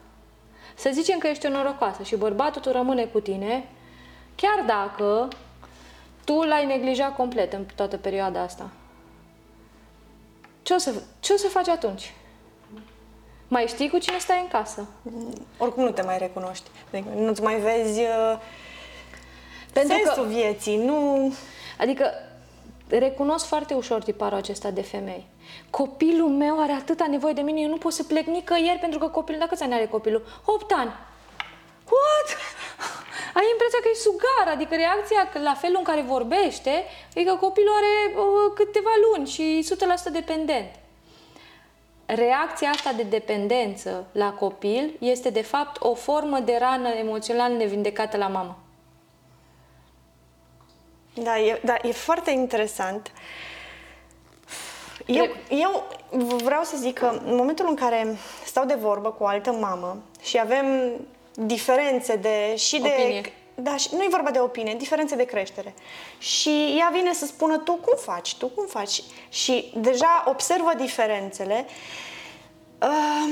Să 0.76 0.90
zicem 0.94 1.20
că 1.20 1.28
ești 1.28 1.46
o 1.46 1.50
norocoasă 1.50 2.04
și 2.04 2.16
bărbatul 2.16 2.62
tu 2.62 2.72
rămâne 2.72 3.06
cu 3.06 3.20
tine, 3.20 3.70
chiar 4.36 4.64
dacă 4.66 5.28
tu 6.26 6.42
l-ai 6.42 6.66
neglijat 6.66 7.16
complet 7.16 7.54
în 7.54 7.66
toată 7.76 7.98
perioada 7.98 8.42
asta. 8.42 8.70
Ce 10.62 10.74
o 10.74 10.78
să, 10.78 10.94
ce 11.20 11.34
o 11.34 11.38
să 11.38 11.48
faci 11.48 11.68
atunci? 11.68 12.14
Mai 13.48 13.66
știi 13.68 13.90
cu 13.90 13.98
cine 13.98 14.18
stai 14.18 14.40
în 14.42 14.48
casă? 14.48 14.88
Oricum 15.58 15.84
nu 15.84 15.92
te 15.92 16.02
mai 16.02 16.18
recunoști. 16.18 16.70
Adică 16.92 17.10
nu-ți 17.16 17.42
mai 17.42 17.60
vezi 17.60 18.00
uh, 18.00 18.40
Pentru 19.74 19.94
sensul 19.94 20.24
că, 20.24 20.30
vieții. 20.30 20.78
Nu... 20.78 21.34
Adică 21.80 22.12
recunosc 22.88 23.46
foarte 23.46 23.74
ușor 23.74 24.04
tiparul 24.04 24.38
acesta 24.38 24.72
de 24.72 24.82
femei. 24.82 25.28
Copilul 25.70 26.30
meu 26.30 26.62
are 26.62 26.72
atâta 26.72 27.06
nevoie 27.10 27.34
de 27.34 27.42
mine, 27.42 27.62
eu 27.62 27.70
nu 27.70 27.78
pot 27.78 27.94
să 27.94 28.04
plec 28.04 28.26
nicăieri 28.26 28.80
pentru 28.80 29.00
că 29.00 29.08
copilul, 29.08 29.40
dacă 29.40 29.52
câți 29.52 29.64
ani 29.64 29.74
are 29.74 29.86
copilul? 29.86 30.26
8 30.46 30.72
ani. 30.72 30.92
What? 31.94 32.28
Ai 33.34 33.48
impresia 33.52 33.80
că 33.82 33.90
e 33.92 34.06
sugar, 34.08 34.54
adică 34.56 34.76
reacția 34.76 35.30
la 35.44 35.54
felul 35.54 35.78
în 35.78 35.84
care 35.84 36.02
vorbește, 36.02 36.84
e 37.14 37.24
că 37.24 37.36
copilul 37.36 37.74
are 37.76 38.16
uh, 38.20 38.52
câteva 38.56 38.90
luni 39.06 39.28
și 39.28 39.68
100% 40.10 40.12
dependent. 40.12 40.72
Reacția 42.06 42.70
asta 42.70 42.92
de 42.92 43.04
dependență 43.04 44.08
la 44.12 44.34
copil 44.34 44.96
este 45.00 45.30
de 45.30 45.42
fapt 45.42 45.82
o 45.82 45.94
formă 45.94 46.40
de 46.40 46.58
rană 46.60 46.90
emoțională 46.90 47.56
nevindecată 47.56 48.18
la 48.18 48.28
mamă. 48.28 48.58
Da, 51.14 51.40
e, 51.40 51.62
da, 51.64 51.76
e 51.82 51.92
foarte 51.92 52.32
interesant. 52.32 53.12
Eu, 55.06 55.28
eu 55.50 55.88
vreau 56.44 56.64
să 56.64 56.78
zic 56.78 56.98
că 56.98 57.22
în 57.26 57.36
momentul 57.36 57.66
în 57.70 57.76
care 57.76 58.18
stau 58.46 58.66
de 58.66 58.74
vorbă 58.74 59.12
cu 59.12 59.24
o 59.24 59.28
altă 59.28 59.52
mamă 59.52 59.98
și 60.22 60.40
avem 60.40 60.66
diferențe 61.36 62.16
de 62.16 62.56
și 62.56 62.80
de 62.80 62.94
Opinie. 63.00 63.34
da, 63.56 63.78
și 63.78 63.90
nu 63.92 64.04
e 64.04 64.08
vorba 64.10 64.32
de 64.32 64.40
opinie, 64.40 64.76
diferențe 64.76 65.16
de 65.16 65.24
creștere. 65.24 65.74
Și 66.18 66.76
ea 66.78 66.90
vine 66.94 67.14
să 67.14 67.26
spună 67.26 67.58
tu 67.58 67.74
cum 67.74 67.98
faci, 67.98 68.36
tu 68.36 68.48
cum 68.48 68.66
faci 68.66 69.02
și 69.30 69.72
deja 69.76 70.24
observă 70.28 70.72
diferențele. 70.78 71.66
Uh, 72.82 73.30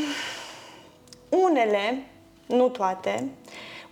unele, 1.29 2.03
nu 2.45 2.69
toate, 2.69 3.29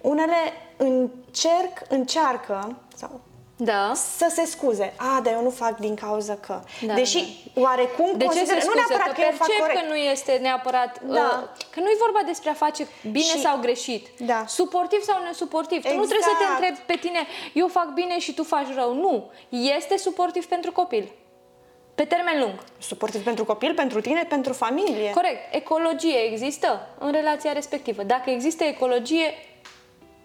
unele 0.02 0.54
încerc, 0.78 1.82
încearcă 1.90 2.78
sau 2.96 3.22
da. 3.64 3.92
să 4.18 4.28
se 4.30 4.46
scuze. 4.46 4.94
A, 4.98 5.20
dar 5.24 5.34
eu 5.34 5.44
nu 5.44 5.50
fac 5.50 5.78
din 5.78 5.96
cauza 5.96 6.36
că. 6.36 6.60
Da, 6.88 6.94
Deși 6.94 7.50
da. 7.54 7.62
oarecum 7.62 8.10
de 8.18 8.26
ce 8.26 8.46
se 8.46 8.64
nu 8.66 8.74
neapărat 8.76 9.08
că, 9.08 9.14
că 9.14 9.22
eu 9.22 9.32
fac 9.38 9.48
corect. 9.60 9.80
că 9.80 9.86
nu 9.88 9.96
este 9.96 10.38
neapărat 10.42 11.02
Da. 11.04 11.14
uh, 11.44 11.64
că 11.70 11.80
nu 11.80 11.90
e 11.90 11.96
vorba 12.00 12.20
despre 12.26 12.50
a 12.50 12.54
face 12.54 12.88
bine 13.12 13.24
Și- 13.24 13.40
sau 13.42 13.58
greșit. 13.60 14.08
Da. 14.20 14.44
Suportiv 14.48 15.02
sau 15.04 15.24
nesuportiv. 15.24 15.82
Tu 15.82 15.88
nu 15.96 16.06
trebuie 16.06 16.22
să 16.32 16.36
te 16.38 16.44
Exact. 16.44 16.60
întrebi 16.60 16.80
pe 16.86 17.08
tine, 17.08 17.20
eu 17.54 17.68
fac 17.68 17.88
bine 17.94 18.20
și 18.20 18.34
tu 18.34 18.44
faci 18.44 18.68
rău. 18.76 18.94
Nu. 18.94 19.32
Este 19.50 19.98
suportiv 19.98 20.46
pentru 20.46 20.72
copil. 20.72 21.12
Pe 21.96 22.04
termen 22.04 22.40
lung. 22.40 22.54
Suportiv 22.80 23.24
pentru 23.24 23.46
copil, 23.46 23.74
pentru 23.74 24.02
tine, 24.02 24.26
pentru 24.30 24.54
familie. 24.54 25.10
Corect. 25.10 25.56
Ecologie 25.56 26.18
există 26.32 26.88
în 27.00 27.12
relația 27.12 27.52
respectivă. 27.52 28.04
Dacă 28.04 28.30
există 28.30 28.64
ecologie, 28.64 29.34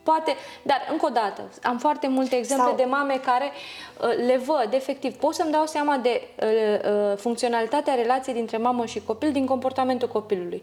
poate... 0.09 0.37
Dar, 0.62 0.81
încă 0.90 1.07
o 1.07 1.09
dată, 1.09 1.42
am 1.62 1.79
foarte 1.79 2.09
multe 2.09 2.37
exemple 2.37 2.66
Sau- 2.66 2.77
de 2.77 2.85
mame 2.85 3.21
care 3.25 3.51
uh, 3.51 4.27
le 4.27 4.37
văd, 4.37 4.69
efectiv. 4.71 5.14
Pot 5.14 5.35
să-mi 5.35 5.53
dau 5.53 5.66
seama 5.66 5.97
de 5.97 6.23
uh, 6.42 6.49
uh, 6.49 7.16
funcționalitatea 7.16 7.95
relației 7.95 8.35
dintre 8.35 8.57
mamă 8.57 8.87
și 8.87 9.03
copil 9.07 9.33
din 9.33 9.47
comportamentul 9.47 10.09
copilului 10.09 10.62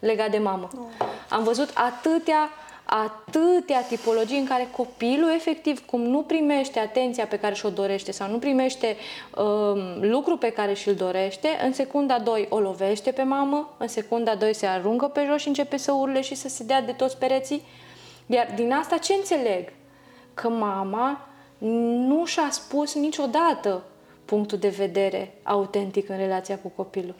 legat 0.00 0.30
de 0.30 0.38
mamă. 0.38 0.68
Am 1.28 1.42
văzut 1.42 1.70
atâtea 1.74 2.50
atâtea 2.86 3.82
tipologii 3.82 4.38
în 4.38 4.46
care 4.46 4.68
copilul 4.76 5.30
efectiv 5.34 5.86
cum 5.86 6.00
nu 6.00 6.22
primește 6.22 6.78
atenția 6.78 7.26
pe 7.26 7.38
care 7.38 7.54
și-o 7.54 7.70
dorește 7.70 8.12
sau 8.12 8.30
nu 8.30 8.38
primește 8.38 8.96
um, 9.36 9.78
lucru 10.00 10.36
pe 10.36 10.50
care 10.50 10.72
și-l 10.72 10.94
dorește, 10.94 11.48
în 11.64 11.72
secunda 11.72 12.18
2 12.18 12.46
o 12.48 12.60
lovește 12.60 13.10
pe 13.10 13.22
mamă, 13.22 13.74
în 13.78 13.88
secunda 13.88 14.34
2 14.34 14.54
se 14.54 14.66
aruncă 14.66 15.06
pe 15.06 15.24
jos 15.28 15.40
și 15.40 15.48
începe 15.48 15.76
să 15.76 15.92
urle 15.92 16.20
și 16.20 16.34
să 16.34 16.48
se 16.48 16.64
dea 16.64 16.82
de 16.82 16.92
toți 16.92 17.18
pereții. 17.18 17.62
Iar 18.26 18.52
din 18.54 18.72
asta 18.72 18.96
ce 18.96 19.12
înțeleg? 19.14 19.72
Că 20.34 20.48
mama 20.48 21.28
nu 21.58 22.24
și-a 22.24 22.48
spus 22.50 22.94
niciodată 22.94 23.82
punctul 24.24 24.58
de 24.58 24.68
vedere 24.68 25.34
autentic 25.42 26.08
în 26.08 26.16
relația 26.16 26.58
cu 26.58 26.68
copilul. 26.76 27.14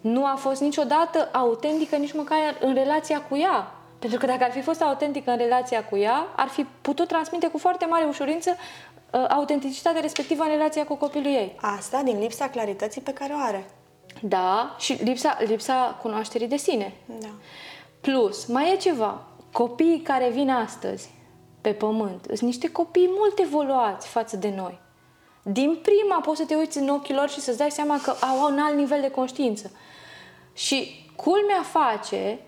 Nu 0.00 0.26
a 0.26 0.34
fost 0.34 0.60
niciodată 0.60 1.28
autentică 1.32 1.96
nici 1.96 2.12
măcar 2.12 2.38
în 2.60 2.74
relația 2.74 3.22
cu 3.22 3.36
ea. 3.36 3.74
Pentru 3.98 4.18
că 4.18 4.26
dacă 4.26 4.44
ar 4.44 4.50
fi 4.50 4.60
fost 4.60 4.82
autentică 4.82 5.30
în 5.30 5.36
relația 5.36 5.84
cu 5.84 5.96
ea, 5.96 6.26
ar 6.36 6.48
fi 6.48 6.66
putut 6.80 7.08
transmite 7.08 7.48
cu 7.48 7.58
foarte 7.58 7.86
mare 7.86 8.04
ușurință 8.04 8.50
uh, 8.50 9.24
autenticitatea 9.28 10.00
respectivă 10.00 10.42
în 10.42 10.48
relația 10.48 10.84
cu 10.84 10.94
copilul 10.94 11.32
ei. 11.32 11.56
Asta 11.60 12.02
din 12.02 12.18
lipsa 12.18 12.48
clarității 12.48 13.00
pe 13.00 13.12
care 13.12 13.32
o 13.32 13.40
are. 13.40 13.64
Da, 14.20 14.76
și 14.78 14.92
lipsa, 15.02 15.38
lipsa 15.46 15.98
cunoașterii 16.02 16.48
de 16.48 16.56
sine. 16.56 16.92
Da. 17.20 17.28
Plus, 18.00 18.46
mai 18.46 18.72
e 18.72 18.76
ceva. 18.76 19.22
Copiii 19.52 20.00
care 20.00 20.28
vin 20.28 20.50
astăzi 20.50 21.10
pe 21.60 21.72
pământ 21.72 22.24
sunt 22.24 22.40
niște 22.40 22.70
copii 22.70 23.10
mult 23.10 23.38
evoluați 23.38 24.08
față 24.08 24.36
de 24.36 24.52
noi. 24.56 24.80
Din 25.42 25.78
prima 25.82 26.20
poți 26.20 26.40
să 26.40 26.46
te 26.46 26.54
uiți 26.54 26.78
în 26.78 26.88
ochii 26.88 27.14
lor 27.14 27.28
și 27.28 27.40
să-ți 27.40 27.58
dai 27.58 27.70
seama 27.70 28.00
că 28.02 28.10
au 28.10 28.52
un 28.52 28.58
alt 28.58 28.76
nivel 28.76 29.00
de 29.00 29.10
conștiință. 29.10 29.70
Și 30.54 31.06
culmea 31.16 31.62
face 31.62 32.38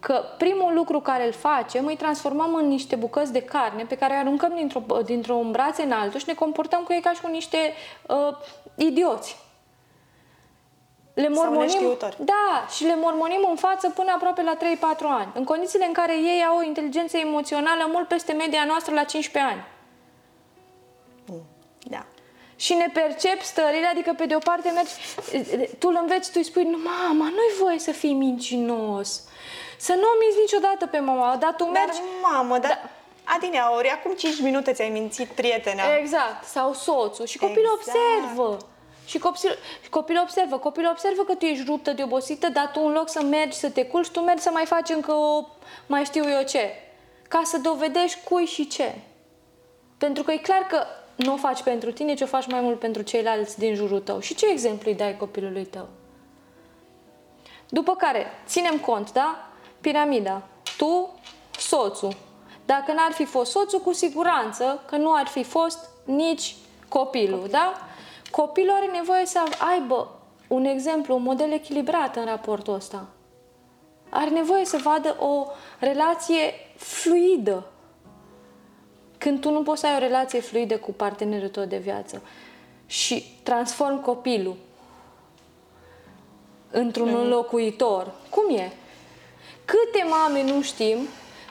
că 0.00 0.24
primul 0.38 0.74
lucru 0.74 1.00
care 1.00 1.26
îl 1.26 1.32
facem 1.32 1.86
îi 1.86 1.96
transformăm 1.96 2.54
în 2.54 2.66
niște 2.66 2.96
bucăți 2.96 3.32
de 3.32 3.42
carne 3.42 3.84
pe 3.84 3.96
care 3.96 4.12
îi 4.12 4.18
aruncăm 4.18 4.52
dintr-o, 4.56 4.82
dintr-un 5.04 5.50
braț 5.50 5.78
în 5.78 5.92
altul 5.92 6.20
și 6.20 6.28
ne 6.28 6.34
comportăm 6.34 6.82
cu 6.82 6.92
ei 6.92 7.00
ca 7.00 7.12
și 7.12 7.20
cu 7.20 7.28
niște 7.28 7.58
uh, 8.08 8.36
idioți. 8.76 9.36
Le 11.16 11.28
mormonim, 11.28 11.60
neștiutori. 11.60 12.16
da, 12.18 12.66
și 12.74 12.84
le 12.84 12.96
mormonim 12.96 13.46
în 13.50 13.56
față 13.56 13.90
până 13.90 14.12
aproape 14.14 14.42
la 14.42 14.56
3-4 14.56 14.58
ani, 15.00 15.32
în 15.34 15.44
condițiile 15.44 15.84
în 15.84 15.92
care 15.92 16.16
ei 16.16 16.44
au 16.48 16.56
o 16.56 16.62
inteligență 16.62 17.16
emoțională 17.16 17.88
mult 17.92 18.08
peste 18.08 18.32
media 18.32 18.64
noastră 18.64 18.94
la 18.94 19.04
15 19.04 19.52
ani. 19.52 19.64
Da. 21.78 22.04
Și 22.56 22.74
ne 22.74 22.90
percep 22.92 23.40
stările, 23.40 23.86
adică 23.86 24.12
pe 24.16 24.26
de 24.26 24.34
o 24.34 24.38
parte 24.38 24.70
mergi, 24.70 24.92
tu 25.78 25.88
îl 25.88 25.98
înveți, 26.00 26.26
tu 26.26 26.34
îi 26.36 26.44
spui, 26.44 26.64
nu, 26.64 26.78
mama, 26.84 27.24
nu-i 27.24 27.56
voie 27.58 27.78
să 27.78 27.90
fii 27.90 28.12
mincinos, 28.12 29.22
să 29.78 29.92
nu 29.92 30.02
o 30.02 30.18
minți 30.20 30.38
niciodată 30.40 30.86
pe 30.86 30.98
mama, 30.98 31.36
dar 31.36 31.54
tu 31.56 31.64
mergi... 31.64 31.98
Dar, 31.98 32.32
mamă, 32.32 32.58
dar... 32.58 32.70
Da. 32.70 32.90
Adinea, 33.34 33.74
ori 33.74 33.88
acum 33.88 34.12
5 34.12 34.40
minute 34.40 34.72
ți-ai 34.72 34.88
mințit 34.88 35.28
prietena. 35.28 35.82
Exact, 35.98 36.44
sau 36.44 36.72
soțul. 36.72 37.26
Și 37.26 37.38
copilul 37.38 37.78
Exact. 37.78 37.98
observă. 37.98 38.56
Și 39.06 39.18
copil, 39.18 39.58
și 39.82 39.88
copilul 39.88 40.22
observă. 40.22 40.58
Copilul 40.58 40.90
observă 40.90 41.22
că 41.22 41.34
tu 41.34 41.44
ești 41.44 41.64
ruptă 41.66 41.92
de 41.92 42.02
obosită, 42.02 42.48
dar 42.48 42.70
tu 42.72 42.80
în 42.84 42.92
loc 42.92 43.08
să 43.08 43.22
mergi 43.22 43.56
să 43.56 43.70
te 43.70 43.84
culci, 43.84 44.08
tu 44.08 44.20
mergi 44.20 44.42
să 44.42 44.50
mai 44.52 44.66
faci 44.66 44.88
încă 44.88 45.12
o 45.12 45.46
mai 45.86 46.04
știu 46.04 46.30
eu 46.30 46.42
ce. 46.42 46.70
Ca 47.28 47.40
să 47.44 47.58
dovedești 47.58 48.18
cui 48.24 48.44
și 48.44 48.66
ce. 48.66 48.94
Pentru 49.98 50.22
că 50.22 50.32
e 50.32 50.36
clar 50.36 50.66
că 50.68 50.86
nu 51.16 51.32
o 51.32 51.36
faci 51.36 51.62
pentru 51.62 51.92
tine, 51.92 52.14
ci 52.14 52.20
o 52.20 52.26
faci 52.26 52.46
mai 52.46 52.60
mult 52.60 52.78
pentru 52.78 53.02
ceilalți 53.02 53.58
din 53.58 53.74
jurul 53.74 54.00
tău. 54.00 54.20
Și 54.20 54.34
ce 54.34 54.50
exemplu 54.50 54.90
îi 54.90 54.96
dai 54.96 55.16
copilului 55.16 55.64
tău? 55.64 55.88
După 57.68 57.94
care, 57.94 58.26
ținem 58.46 58.78
cont, 58.78 59.12
da? 59.12 59.48
Piramida. 59.80 60.42
Tu, 60.76 61.14
soțul. 61.58 62.16
Dacă 62.66 62.92
n-ar 62.92 63.12
fi 63.12 63.24
fost 63.24 63.50
soțul, 63.50 63.80
cu 63.80 63.92
siguranță 63.92 64.82
că 64.86 64.96
nu 64.96 65.14
ar 65.14 65.26
fi 65.26 65.42
fost 65.42 65.78
nici 66.04 66.54
copilul, 66.88 67.46
da? 67.50 67.85
Copilul 68.36 68.74
are 68.74 68.86
nevoie 68.86 69.26
să 69.26 69.42
aibă 69.72 70.18
un 70.48 70.64
exemplu, 70.64 71.14
un 71.14 71.22
model 71.22 71.52
echilibrat 71.52 72.16
în 72.16 72.24
raportul 72.24 72.74
ăsta. 72.74 73.06
Are 74.08 74.30
nevoie 74.30 74.64
să 74.64 74.80
vadă 74.82 75.16
o 75.18 75.46
relație 75.78 76.52
fluidă. 76.76 77.66
Când 79.18 79.40
tu 79.40 79.50
nu 79.50 79.62
poți 79.62 79.80
să 79.80 79.86
ai 79.86 79.94
o 79.94 79.98
relație 79.98 80.40
fluidă 80.40 80.78
cu 80.78 80.92
partenerul 80.92 81.48
tău 81.48 81.64
de 81.64 81.76
viață 81.76 82.22
și 82.86 83.24
transform 83.42 84.00
copilul 84.00 84.56
într-un 86.70 87.14
înlocuitor, 87.14 88.12
cum 88.30 88.56
e? 88.56 88.72
Câte 89.64 90.06
mame 90.08 90.42
nu 90.42 90.62
știm 90.62 90.96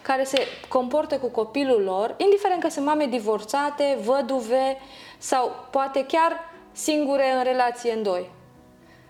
care 0.01 0.23
se 0.23 0.47
comportă 0.67 1.17
cu 1.17 1.27
copilul 1.27 1.81
lor, 1.81 2.15
indiferent 2.17 2.61
că 2.61 2.69
sunt 2.69 2.85
mame 2.85 3.05
divorțate, 3.05 3.97
văduve 4.03 4.77
sau 5.17 5.51
poate 5.71 6.05
chiar 6.05 6.53
singure 6.75 7.31
în 7.31 7.43
relație 7.43 7.91
în 7.91 8.03
doi. 8.03 8.29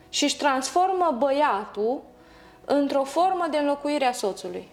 Și 0.10 0.24
își 0.24 0.38
transformă 0.38 1.16
băiatul 1.18 2.02
într-o 2.66 3.04
formă 3.04 3.46
de 3.52 3.58
înlocuire 3.58 4.06
a 4.06 4.12
soțului. 4.12 4.68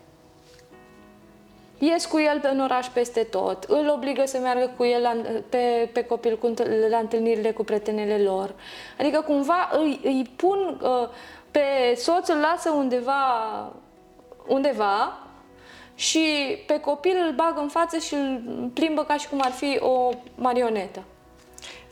Ies 1.78 2.06
cu 2.06 2.20
el 2.20 2.40
în 2.52 2.60
oraș 2.60 2.86
peste 2.86 3.22
tot, 3.22 3.62
îl 3.62 3.88
obligă 3.88 4.22
să 4.26 4.38
meargă 4.38 4.70
cu 4.76 4.84
el 4.84 5.02
la, 5.02 5.16
pe, 5.48 5.90
pe 5.92 6.04
copil 6.04 6.38
cu, 6.38 6.46
întâl- 6.46 6.86
la 6.90 6.98
întâlnirile 6.98 7.52
cu 7.52 7.64
prietenele 7.64 8.22
lor. 8.22 8.54
Adică 8.98 9.20
cumva 9.20 9.70
îi, 9.72 10.00
îi 10.04 10.30
pun 10.36 10.80
uh, 10.82 11.08
pe 11.50 11.94
soț, 11.96 12.28
îl 12.28 12.38
lasă 12.38 12.70
undeva 12.70 13.22
undeva 14.46 15.18
și 15.94 16.24
pe 16.66 16.80
copil 16.80 17.16
îl 17.26 17.32
bag 17.34 17.58
în 17.58 17.68
față 17.68 17.98
și 17.98 18.14
îl 18.14 18.70
plimbă 18.74 19.04
ca 19.04 19.16
și 19.16 19.28
cum 19.28 19.40
ar 19.44 19.50
fi 19.50 19.78
o 19.80 20.10
marionetă. 20.34 21.02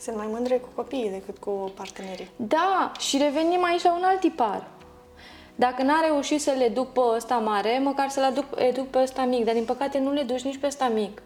Sunt 0.01 0.17
mai 0.17 0.27
mândre 0.31 0.57
cu 0.57 0.69
copiii 0.75 1.11
decât 1.11 1.39
cu 1.39 1.73
partenerii. 1.75 2.31
Da, 2.37 2.93
și 2.99 3.19
revenim 3.19 3.65
aici 3.65 3.83
la 3.83 3.95
un 3.95 4.03
alt 4.03 4.21
tipar. 4.21 4.67
Dacă 5.55 5.83
n-a 5.83 6.01
reușit 6.01 6.41
să 6.41 6.55
le 6.59 6.69
duc 6.69 6.93
pe 6.93 7.01
ăsta 7.15 7.35
mare, 7.35 7.81
măcar 7.83 8.09
să-l 8.09 8.23
aduc, 8.23 8.45
educ 8.57 8.87
pe 8.87 8.99
ăsta 8.99 9.25
mic, 9.25 9.45
dar 9.45 9.55
din 9.55 9.65
păcate 9.65 9.99
nu 9.99 10.13
le 10.13 10.23
duci 10.23 10.41
nici 10.43 10.59
pe 10.59 10.67
ăsta 10.67 10.89
mic. 10.89 11.23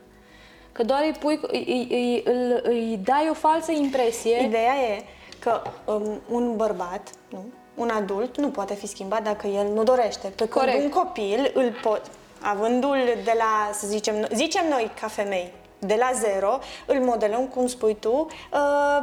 Că 0.72 0.82
doar 0.82 1.02
îi, 1.02 1.12
pui, 1.20 1.40
îi, 1.42 1.64
îi, 1.90 2.22
îi, 2.26 2.62
îi 2.62 3.00
dai 3.04 3.28
o 3.30 3.34
falsă 3.34 3.72
impresie. 3.72 4.44
Ideea 4.44 4.74
e 4.74 5.04
că 5.38 5.62
um, 5.84 6.20
un 6.30 6.56
bărbat, 6.56 7.10
nu, 7.28 7.44
un 7.74 7.88
adult, 7.88 8.38
nu 8.38 8.48
poate 8.48 8.74
fi 8.74 8.86
schimbat 8.86 9.22
dacă 9.22 9.46
el 9.46 9.72
nu 9.72 9.82
dorește. 9.82 10.28
Pe 10.28 10.48
când 10.48 10.50
Corect. 10.50 10.82
un 10.82 10.88
copil 10.90 11.50
îl 11.54 11.72
pot, 11.82 12.02
avându-l 12.40 13.18
de 13.24 13.34
la, 13.38 13.70
să 13.72 13.86
zicem, 13.86 14.26
zicem 14.32 14.68
noi 14.68 14.90
ca 15.00 15.06
femei, 15.06 15.52
de 15.86 15.94
la 15.98 16.10
zero, 16.14 16.58
îl 16.86 17.00
modelăm, 17.00 17.46
cum 17.46 17.66
spui 17.66 17.96
tu, 18.00 18.26
uh, 18.52 18.58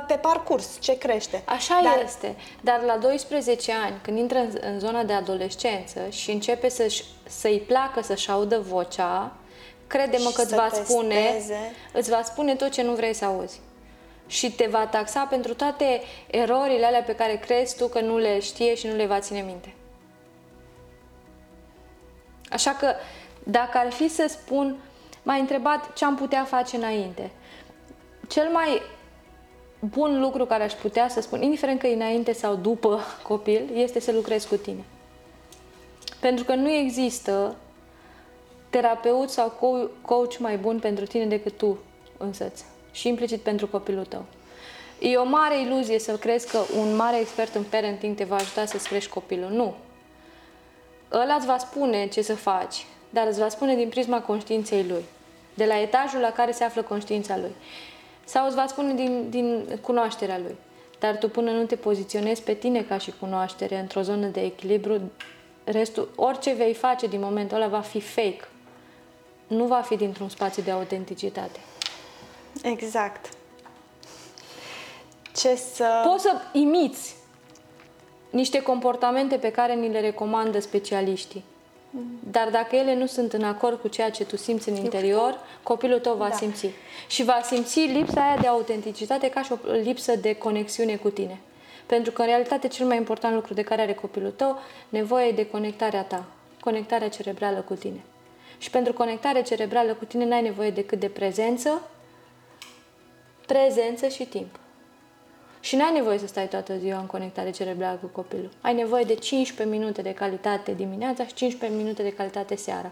pe 0.07 0.13
parcurs, 0.13 0.77
ce 0.79 0.97
crește. 0.97 1.41
Așa 1.45 1.79
Dar 1.83 1.93
Dar... 1.93 2.03
este. 2.03 2.35
Dar 2.61 2.81
la 2.81 2.97
12 2.97 3.71
ani, 3.85 3.99
când 4.01 4.17
intră 4.17 4.37
în, 4.37 4.57
în 4.61 4.79
zona 4.79 5.03
de 5.03 5.13
adolescență 5.13 5.99
și 6.09 6.31
începe 6.31 6.69
să-și, 6.69 7.03
să-i 7.27 7.63
placă 7.67 8.01
să-și 8.01 8.29
audă 8.31 8.59
vocea, 8.59 9.31
crede-mă 9.87 10.29
Și 10.29 10.35
că 10.35 10.41
îți 10.41 10.49
să 10.49 10.55
va 10.55 10.69
spune, 10.83 11.15
testeze. 11.15 11.73
îți 11.93 12.09
va 12.09 12.21
spune 12.23 12.55
tot 12.55 12.69
ce 12.69 12.81
nu 12.81 12.93
vrei 12.93 13.13
să 13.13 13.25
auzi. 13.25 13.59
Și 14.27 14.51
te 14.51 14.67
va 14.69 14.87
taxa 14.87 15.27
pentru 15.29 15.53
toate 15.53 16.01
erorile 16.27 16.85
alea 16.85 17.03
pe 17.03 17.15
care 17.15 17.35
crezi 17.35 17.77
tu 17.77 17.87
că 17.87 17.99
nu 18.01 18.17
le 18.17 18.39
știe 18.39 18.75
și 18.75 18.87
nu 18.87 18.95
le 18.95 19.05
va 19.05 19.19
ține 19.19 19.41
minte. 19.41 19.73
Așa 22.49 22.71
că, 22.71 22.93
dacă 23.43 23.77
ar 23.77 23.91
fi 23.91 24.09
să 24.09 24.25
spun, 24.29 24.77
m-ai 25.23 25.39
întrebat 25.39 25.93
ce 25.93 26.05
am 26.05 26.15
putea 26.15 26.43
face 26.43 26.75
înainte. 26.75 27.31
Cel 28.27 28.49
mai 28.49 28.81
bun 29.79 30.19
lucru 30.19 30.45
care 30.45 30.63
aș 30.63 30.73
putea 30.73 31.09
să 31.09 31.21
spun, 31.21 31.41
indiferent 31.41 31.79
că 31.79 31.87
e 31.87 31.93
înainte 31.93 32.31
sau 32.31 32.55
după 32.55 32.99
copil, 33.27 33.69
este 33.73 33.99
să 33.99 34.11
lucrezi 34.11 34.47
cu 34.47 34.55
tine. 34.55 34.83
Pentru 36.19 36.43
că 36.43 36.55
nu 36.55 36.69
există 36.69 37.55
terapeut 38.69 39.29
sau 39.29 39.49
co- 39.49 40.01
coach 40.01 40.37
mai 40.37 40.57
bun 40.57 40.79
pentru 40.79 41.05
tine 41.05 41.25
decât 41.25 41.57
tu 41.57 41.77
însăți 42.17 42.65
și 42.91 43.07
implicit 43.07 43.41
pentru 43.41 43.67
copilul 43.67 44.05
tău. 44.05 44.25
E 44.99 45.17
o 45.17 45.23
mare 45.23 45.61
iluzie 45.61 45.99
să 45.99 46.17
crezi 46.17 46.47
că 46.47 46.59
un 46.79 46.95
mare 46.95 47.19
expert 47.19 47.55
în 47.55 47.63
parenting 47.63 48.15
te 48.15 48.23
va 48.23 48.35
ajuta 48.35 48.65
să-ți 48.65 48.87
crești 48.87 49.09
copilul. 49.09 49.49
Nu. 49.49 49.75
Ăla 51.11 51.33
îți 51.33 51.45
va 51.45 51.57
spune 51.57 52.07
ce 52.07 52.21
să 52.21 52.35
faci, 52.35 52.85
dar 53.13 53.27
îți 53.27 53.39
va 53.39 53.49
spune 53.49 53.75
din 53.75 53.89
prisma 53.89 54.21
conștiinței 54.21 54.85
lui, 54.87 55.03
de 55.53 55.65
la 55.65 55.79
etajul 55.79 56.19
la 56.19 56.31
care 56.31 56.51
se 56.51 56.63
află 56.63 56.81
conștiința 56.81 57.37
lui. 57.37 57.51
Sau 58.25 58.45
îți 58.45 58.55
va 58.55 58.67
spune 58.67 58.93
din, 58.93 59.29
din 59.29 59.79
cunoașterea 59.81 60.37
lui. 60.37 60.55
Dar 60.99 61.17
tu 61.17 61.29
până 61.29 61.51
nu 61.51 61.65
te 61.65 61.75
poziționezi 61.75 62.43
pe 62.43 62.53
tine 62.53 62.81
ca 62.81 62.97
și 62.97 63.13
cunoaștere 63.19 63.79
într-o 63.79 64.01
zonă 64.01 64.27
de 64.27 64.41
echilibru, 64.41 65.11
restul, 65.63 66.09
orice 66.15 66.53
vei 66.53 66.73
face 66.73 67.07
din 67.07 67.19
momentul 67.19 67.57
ăla 67.57 67.67
va 67.67 67.79
fi 67.79 67.99
fake. 67.99 68.47
Nu 69.47 69.65
va 69.65 69.81
fi 69.81 69.95
dintr-un 69.95 70.29
spațiu 70.29 70.63
de 70.63 70.71
autenticitate. 70.71 71.59
Exact. 72.63 73.29
Ce 75.35 75.55
să... 75.55 76.01
Poți 76.05 76.23
să 76.23 76.35
imiți 76.53 77.15
niște 78.29 78.61
comportamente 78.61 79.37
pe 79.37 79.51
care 79.51 79.73
ni 79.73 79.89
le 79.89 79.99
recomandă 79.99 80.59
specialiștii. 80.59 81.43
Dar 82.31 82.49
dacă 82.49 82.75
ele 82.75 82.95
nu 82.95 83.05
sunt 83.05 83.33
în 83.33 83.43
acord 83.43 83.79
cu 83.79 83.87
ceea 83.87 84.09
ce 84.09 84.25
tu 84.25 84.37
simți 84.37 84.69
în 84.69 84.75
interior, 84.75 85.39
copilul 85.63 85.99
tău 85.99 86.15
va 86.15 86.27
Da. 86.27 86.35
simți. 86.35 86.69
Și 87.07 87.23
va 87.23 87.39
simți 87.43 87.79
lipsa 87.79 88.21
aia 88.21 88.37
de 88.41 88.47
autenticitate 88.47 89.29
ca 89.29 89.41
și 89.41 89.51
o 89.51 89.71
lipsă 89.71 90.15
de 90.15 90.33
conexiune 90.33 90.95
cu 90.95 91.09
tine. 91.09 91.39
Pentru 91.85 92.11
că, 92.11 92.21
în 92.21 92.27
realitate, 92.27 92.67
cel 92.67 92.85
mai 92.85 92.97
important 92.97 93.33
lucru 93.33 93.53
de 93.53 93.61
care 93.61 93.81
are 93.81 93.93
copilul 93.93 94.31
tău, 94.31 94.59
nevoie 94.89 95.27
e 95.27 95.31
de 95.31 95.49
conectarea 95.49 96.03
ta, 96.03 96.25
conectarea 96.59 97.09
cerebrală 97.09 97.59
cu 97.59 97.73
tine. 97.73 97.99
Și 98.57 98.69
pentru 98.69 98.93
conectare 98.93 99.41
cerebrală 99.41 99.93
cu 99.93 100.05
tine 100.05 100.25
n-ai 100.25 100.41
nevoie 100.41 100.69
decât 100.69 100.99
de 100.99 101.09
prezență, 101.09 101.89
prezență 103.45 104.07
și 104.07 104.25
timp. 104.25 104.59
Și 105.61 105.75
n-ai 105.75 105.91
nevoie 105.93 106.17
să 106.17 106.27
stai 106.27 106.47
toată 106.47 106.77
ziua 106.77 106.97
în 106.97 107.05
conectare 107.05 107.49
cerebrală 107.51 107.97
cu 108.01 108.07
copilul. 108.07 108.49
Ai 108.61 108.73
nevoie 108.73 109.03
de 109.03 109.15
15 109.15 109.77
minute 109.77 110.01
de 110.01 110.13
calitate 110.13 110.71
dimineața 110.73 111.25
și 111.25 111.33
15 111.33 111.79
minute 111.79 112.03
de 112.03 112.13
calitate 112.13 112.55
seara. 112.55 112.91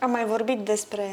Am 0.00 0.10
mai 0.10 0.24
vorbit 0.24 0.58
despre 0.58 1.08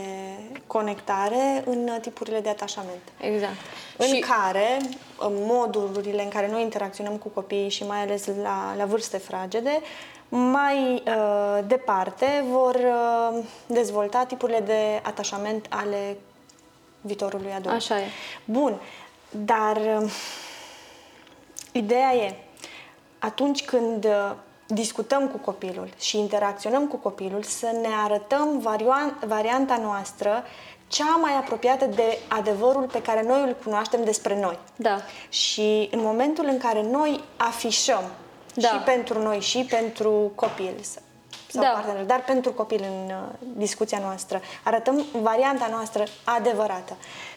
conectare 0.68 1.64
în 1.66 1.90
tipurile 2.02 2.40
de 2.40 2.50
atașament. 2.50 3.02
Exact. 3.20 3.56
În 3.98 4.08
și 4.08 4.20
care 4.20 4.78
în 5.20 5.34
modurile 5.34 6.24
în 6.24 6.30
care 6.30 6.50
noi 6.50 6.62
interacționăm 6.62 7.18
cu 7.18 7.28
copiii 7.28 7.70
și 7.70 7.84
mai 7.84 8.02
ales 8.02 8.26
la, 8.42 8.74
la 8.78 8.86
vârste 8.86 9.18
fragede, 9.18 9.82
mai 10.30 11.04
uh, 11.08 11.60
departe 11.68 12.44
vor 12.52 12.76
uh, 12.76 13.44
dezvolta 13.66 14.26
tipurile 14.26 14.60
de 14.60 15.00
atașament 15.04 15.66
ale 15.70 16.18
viitorului 17.02 17.52
adult. 17.52 17.76
Așa 17.76 18.00
e. 18.00 18.04
Bun, 18.46 18.80
dar 19.30 19.78
uh, 19.78 20.12
ideea 21.74 22.14
e, 22.16 22.36
atunci 23.20 23.66
când 23.66 24.06
uh, 24.06 24.32
discutăm 24.68 25.28
cu 25.28 25.38
copilul 25.38 25.90
și 26.00 26.18
interacționăm 26.20 26.88
cu 26.88 26.96
copilul, 26.98 27.44
să 27.44 27.66
ne 27.82 27.88
arătăm 28.04 28.60
varioan- 28.60 29.28
varianta 29.28 29.78
noastră 29.78 30.44
cea 30.88 31.16
mai 31.22 31.32
apropiată 31.38 31.86
de 31.86 32.18
adevărul 32.28 32.84
pe 32.92 33.02
care 33.02 33.24
noi 33.28 33.42
îl 33.42 33.56
cunoaștem 33.64 34.04
despre 34.04 34.40
noi. 34.40 34.58
Da. 34.76 34.98
Și 35.30 35.90
în 35.92 36.00
momentul 36.02 36.46
în 36.46 36.58
care 36.58 36.82
noi 36.82 37.24
afișăm 37.38 38.04
Da. 38.56 38.68
și 38.68 38.76
pentru 38.76 39.22
noi 39.22 39.40
și 39.40 39.66
pentru 39.70 40.32
copil 40.36 40.74
s- 40.82 40.98
sau 41.48 41.62
Da. 41.64 41.70
partener, 41.70 42.04
dar 42.04 42.24
pentru 42.24 42.52
copil 42.52 42.84
în 42.84 43.10
uh, 43.16 43.24
discuția 43.56 44.00
noastră, 44.00 44.42
arătăm 44.64 45.06
varianta 45.22 45.68
noastră 45.72 46.04
adevărată. 46.24 46.96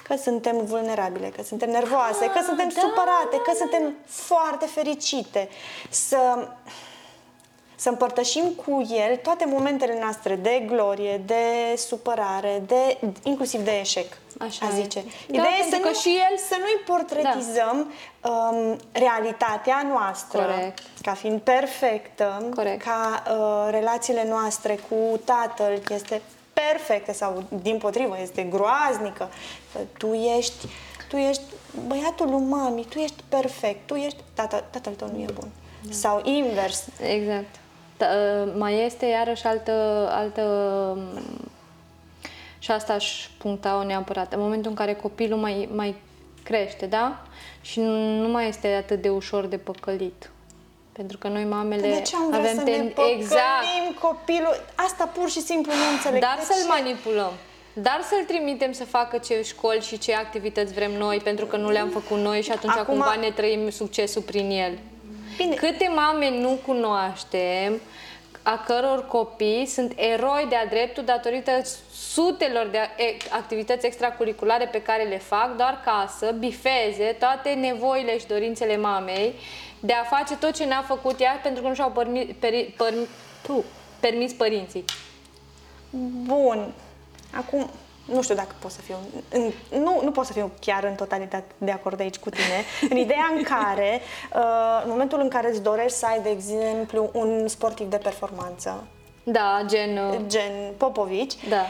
Că 0.09 0.17
suntem 0.17 0.65
vulnerabile, 0.65 1.29
că 1.29 1.43
suntem 1.43 1.71
nervoase, 1.71 2.27
că 2.27 2.41
suntem 2.45 2.69
da, 2.75 2.81
supărate, 2.81 3.37
că 3.45 3.53
suntem 3.59 3.95
foarte 4.07 4.67
fericite. 4.67 5.49
Să 5.91 6.49
să 7.79 7.89
împărtășim 7.89 8.45
cu 8.45 8.87
el 8.91 9.17
toate 9.17 9.45
momentele 9.47 9.99
noastre 10.01 10.35
de 10.37 10.63
glorie, 10.67 11.21
de 11.27 11.77
supărare, 11.77 12.63
de 12.67 12.99
inclusiv 13.23 13.61
de 13.61 13.79
eșec, 13.81 14.17
Așa 14.39 14.67
a 14.67 14.69
e. 14.69 14.81
zice. 14.81 15.01
Da, 15.03 15.11
Ideea 15.27 15.51
e 15.59 15.63
să, 15.63 15.69
pentru 15.71 15.81
că 15.81 15.89
nu, 15.89 16.01
și 16.01 16.09
el- 16.09 16.39
să 16.39 16.57
nu-i 16.59 16.83
portretizăm 16.97 17.77
um, 18.23 18.77
realitatea 18.93 19.87
noastră 19.89 20.43
Corect. 20.43 20.83
ca 21.03 21.13
fiind 21.15 21.41
perfectă, 21.41 22.49
Corect. 22.55 22.83
ca 22.83 23.23
uh, 23.31 23.71
relațiile 23.71 24.27
noastre 24.29 24.79
cu 24.89 25.21
tatăl 25.25 25.79
este 25.91 26.23
perfectă 26.61 27.13
sau 27.13 27.45
din 27.63 27.79
potrivă 27.79 28.17
este 28.21 28.43
groaznică. 28.43 29.29
Că 29.73 29.79
Tu 29.99 30.13
ești, 30.13 30.67
tu 31.09 31.17
ești 31.17 31.43
băiatul 31.87 32.31
lui 32.31 32.45
mami, 32.49 32.85
tu 32.85 32.99
ești 32.99 33.23
perfect, 33.29 33.87
tu 33.87 33.95
ești 33.95 34.19
tata, 34.35 34.61
tatăl 34.61 34.93
tău 34.93 35.09
nu 35.13 35.19
e 35.19 35.27
bun. 35.35 35.49
Sau 35.91 36.21
invers. 36.25 36.89
Exact. 37.01 37.55
Da, 37.97 38.07
uh, 38.07 38.53
mai 38.57 38.85
este 38.85 39.07
iarăși 39.07 39.47
altă, 39.47 40.09
altă 40.11 40.43
um, 40.97 41.23
și 42.59 42.71
asta 42.71 42.93
aș 42.93 43.29
puncta-o 43.39 43.85
neapărat. 43.85 44.33
În 44.33 44.41
momentul 44.41 44.71
în 44.71 44.77
care 44.77 44.95
copilul 44.95 45.39
mai, 45.39 45.69
mai 45.75 45.95
crește, 46.43 46.87
da? 46.87 47.23
Și 47.61 47.81
nu, 47.81 48.21
nu 48.21 48.29
mai 48.29 48.49
este 48.49 48.69
atât 48.69 49.03
de 49.03 49.09
ușor 49.09 49.47
de 49.47 49.57
păcălit. 49.57 50.31
Pentru 50.97 51.19
că 51.19 51.29
noi 51.29 51.45
mamele 51.45 51.89
De 51.89 52.01
ce 52.01 52.17
am 52.17 52.27
vrea 52.29 52.39
avem 52.39 52.55
să 52.57 52.63
ne 52.63 52.71
ten- 52.71 52.93
păcălim 52.95 53.19
exact, 53.21 53.99
copilul? 54.01 54.65
Asta 54.75 55.05
pur 55.15 55.31
și 55.31 55.41
simplu 55.41 55.73
nu 55.73 55.91
înțeleg. 55.97 56.21
dar 56.21 56.37
De 56.39 56.45
să-l 56.45 56.61
ce? 56.63 56.67
manipulăm. 56.69 57.33
Dar 57.73 58.01
să-l 58.09 58.25
trimitem 58.27 58.73
să 58.73 58.85
facă 58.85 59.19
ce 59.19 59.43
școli 59.43 59.81
și 59.81 59.99
ce 59.99 60.15
activități 60.15 60.73
vrem 60.75 60.93
noi, 60.93 61.17
pentru 61.19 61.47
că 61.47 61.57
nu 61.57 61.71
le-am 61.71 61.89
făcut 61.89 62.19
noi 62.19 62.43
și 62.43 62.51
atunci 62.51 62.73
Acum- 62.77 62.85
cumva 62.87 63.15
ne 63.15 63.31
trăim 63.31 63.71
succesul 63.71 64.23
prin 64.23 64.51
el. 64.51 64.79
Bine. 65.37 65.55
Câte 65.55 65.91
mame 65.95 66.31
nu 66.31 66.59
cunoaștem 66.67 67.81
a 68.43 68.63
căror 68.67 69.07
copii 69.07 69.67
sunt 69.67 69.93
eroi 69.97 70.47
de-a 70.49 70.67
dreptul 70.67 71.05
datorită 71.05 71.51
sutelor 72.13 72.67
de 72.67 72.79
e- 72.79 73.17
activități 73.31 73.87
extracurriculare 73.87 74.67
pe 74.67 74.83
care 74.83 75.03
le 75.03 75.19
fac 75.19 75.57
doar 75.57 75.81
ca 75.85 76.15
să 76.19 76.35
bifeze 76.39 77.17
toate 77.19 77.51
nevoile 77.51 78.19
și 78.19 78.27
dorințele 78.27 78.77
mamei 78.77 79.35
de 79.87 79.93
a 79.93 80.17
face 80.17 80.37
tot 80.37 80.53
ce 80.55 80.67
n-a 80.67 80.83
făcut 80.83 81.21
ea 81.21 81.41
pentru 81.43 81.63
că 81.63 81.69
nu 81.69 81.75
și-au 81.75 81.91
permis, 81.91 82.27
peri, 82.39 82.75
permi, 82.77 83.07
tu, 83.43 83.65
permis 84.01 84.33
părinții. 84.33 84.85
Bun. 86.23 86.73
Acum, 87.37 87.71
nu 88.05 88.23
știu 88.23 88.35
dacă 88.35 88.55
pot 88.59 88.71
să 88.71 88.81
fiu... 88.81 88.97
În, 89.29 89.53
nu, 89.81 90.01
nu 90.03 90.11
pot 90.11 90.25
să 90.27 90.33
fiu 90.33 90.51
chiar 90.61 90.85
în 90.85 90.95
totalitate 90.95 91.55
de 91.59 91.71
acord 91.71 92.01
aici 92.01 92.17
cu 92.17 92.31
tine. 92.31 92.65
În 92.91 92.97
ideea 92.97 93.33
în 93.37 93.43
care, 93.43 94.01
uh, 94.35 94.81
în 94.85 94.91
momentul 94.91 95.21
în 95.21 95.29
care 95.29 95.49
îți 95.51 95.63
dorești 95.63 95.99
să 95.99 96.07
ai, 96.07 96.21
de 96.21 96.29
exemplu, 96.31 97.11
un 97.13 97.49
sportiv 97.49 97.91
de 97.91 97.97
performanță, 97.97 98.87
Da, 99.25 99.63
gen... 99.67 99.97
uh, 99.97 100.17
gen 100.27 100.73
Popovici, 100.77 101.49
Da. 101.49 101.63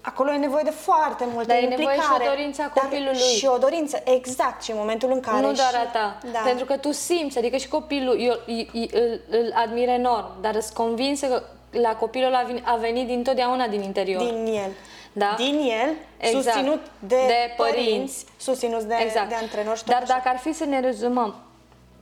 Acolo 0.00 0.32
e 0.32 0.36
nevoie 0.36 0.62
de 0.64 0.70
foarte 0.70 1.24
multă 1.32 1.46
Dar 1.48 1.56
e 1.56 1.60
implicare. 1.60 1.96
nevoie 1.96 2.16
și 2.16 2.22
o 2.28 2.34
dorință 2.34 2.62
a 2.62 2.70
Dar 2.74 2.84
copilului. 2.84 3.16
Și 3.18 3.46
o 3.46 3.58
dorință, 3.58 4.02
exact. 4.04 4.62
Și 4.62 4.70
în 4.70 4.76
momentul 4.78 5.10
în 5.12 5.20
care... 5.20 5.36
Nu 5.36 5.52
doar 5.52 5.68
și, 5.68 5.76
a 5.76 5.84
ta. 5.86 6.18
Da. 6.32 6.38
Pentru 6.44 6.64
că 6.64 6.76
tu 6.76 6.92
simți, 6.92 7.38
adică 7.38 7.56
și 7.56 7.68
copilul, 7.68 8.20
eu 8.20 8.34
îl, 8.46 8.68
îl, 8.92 9.20
îl 9.30 9.52
admir 9.54 9.88
enorm, 9.88 10.26
dar 10.40 10.60
sunt 10.60 10.74
convinsă 10.76 11.26
că 11.26 11.42
la 11.70 11.96
copilul 11.96 12.26
ăla 12.26 12.38
a 12.38 12.44
vin- 12.52 12.62
a 12.64 12.76
venit 12.76 13.06
dintotdeauna 13.06 13.66
din 13.66 13.82
interior. 13.82 14.22
din 14.22 14.46
el. 14.46 14.70
Da? 15.12 15.34
Din 15.36 15.54
el, 15.84 15.94
Exact. 16.18 16.44
susținut 16.44 16.80
de, 16.98 17.06
De 17.26 17.54
părinți, 17.56 17.84
părinți. 17.84 18.24
susținuți 18.38 18.86
de, 18.88 18.94
exact. 19.04 19.28
de 19.28 19.34
antrenori 19.34 19.76
și 19.78 19.84
tot 19.84 19.92
Dar 19.92 20.02
așa. 20.02 20.12
dacă 20.14 20.28
ar 20.28 20.36
fi 20.38 20.52
să 20.52 20.64
ne 20.64 20.80
rezumăm, 20.80 21.34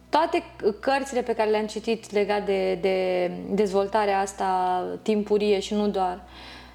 toate 0.08 0.42
c- 0.42 0.80
cărțile 0.80 1.22
pe 1.22 1.34
care 1.34 1.50
le-am 1.50 1.66
citit 1.66 2.12
legat 2.12 2.44
de, 2.44 2.74
de 2.74 3.30
dezvoltarea 3.50 4.20
asta 4.20 4.82
timpurie 5.02 5.58
și 5.60 5.74
nu 5.74 5.86
doar, 5.88 6.20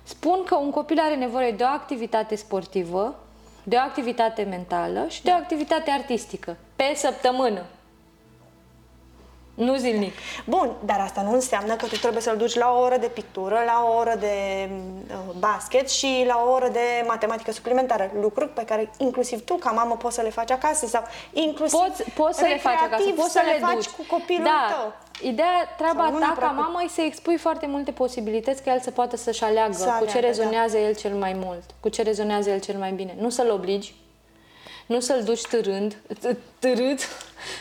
spun 0.04 0.44
că 0.46 0.56
un 0.56 0.72
copil 0.72 1.00
are 1.00 1.16
nevoie 1.16 1.52
de 1.52 1.64
o 1.64 1.68
activitate 1.68 2.36
sportivă, 2.36 3.16
de 3.64 3.76
o 3.76 3.80
activitate 3.80 4.44
mentală 4.44 5.06
și 5.08 5.24
de 5.24 5.30
o 5.32 5.34
activitate 5.34 5.92
artistică 5.92 6.58
pe 6.76 6.94
săptămână. 6.96 7.66
Nu 9.54 9.76
zilnic. 9.76 10.14
Bun, 10.46 10.72
dar 10.86 11.00
asta 11.00 11.22
nu 11.22 11.34
înseamnă 11.34 11.76
că 11.76 11.86
tu 11.86 11.96
trebuie 11.98 12.22
să-l 12.22 12.38
duci 12.38 12.56
la 12.56 12.72
o 12.78 12.80
oră 12.80 12.98
de 12.98 13.08
pictură, 13.08 13.62
la 13.66 13.86
o 13.90 13.98
oră 13.98 14.16
de 14.20 14.70
uh, 14.70 15.18
basket 15.40 15.90
și 15.90 16.24
la 16.28 16.44
o 16.48 16.52
oră 16.52 16.68
de 16.68 16.80
matematică 17.08 17.52
suplimentară. 17.52 18.12
Lucruri 18.22 18.50
pe 18.50 18.64
care 18.66 18.92
inclusiv 18.98 19.44
tu, 19.46 19.56
ca 19.56 19.72
mamă, 19.72 19.96
poți 19.96 20.16
să 20.16 20.22
le 20.22 20.30
faci 20.30 20.52
acasă 20.52 20.86
sau 20.88 21.04
inclusiv 21.34 21.80
Poți, 21.80 22.04
poți 22.12 22.38
să 22.40 22.46
le 22.46 22.58
faci 22.58 22.74
acasă, 22.74 22.88
recreativ 22.90 23.16
poți 23.16 23.32
să, 23.32 23.42
le, 23.46 23.60
faci 23.66 23.74
duci. 23.74 23.88
cu 23.88 24.04
copilul 24.10 24.44
da, 24.44 24.76
tău. 24.76 24.94
Ideea, 25.30 25.74
treaba 25.78 26.04
Sau 26.04 26.12
nu 26.12 26.20
ta 26.20 26.26
neapărat 26.26 26.50
ca 26.50 26.56
cu- 26.56 26.62
mamă 26.62 26.80
e 26.86 26.88
să 26.90 27.02
expui 27.02 27.38
foarte 27.38 27.66
multe 27.66 27.92
posibilități 27.92 28.64
ca 28.64 28.74
el 28.74 28.80
să 28.80 28.92
poată 28.92 29.18
să-și 29.18 29.44
aleagă 29.44 29.74
Să 29.74 29.84
cu 29.84 29.90
aleagă, 29.90 30.06
ce 30.06 30.20
da. 30.20 30.28
rezonează 30.28 30.78
el 30.78 30.96
cel 30.96 31.14
mai 31.14 31.34
mult, 31.44 31.64
cu 31.80 31.90
ce 31.90 32.02
rezonează 32.02 32.50
el 32.50 32.60
cel 32.60 32.78
mai 32.78 32.92
bine. 32.92 33.16
Nu 33.20 33.30
să-l 33.30 33.50
obligi, 33.52 33.94
nu 34.86 35.00
să-l 35.00 35.24
duci 35.24 35.42
târând, 35.42 35.96
t- 36.14 36.38
târât 36.60 37.00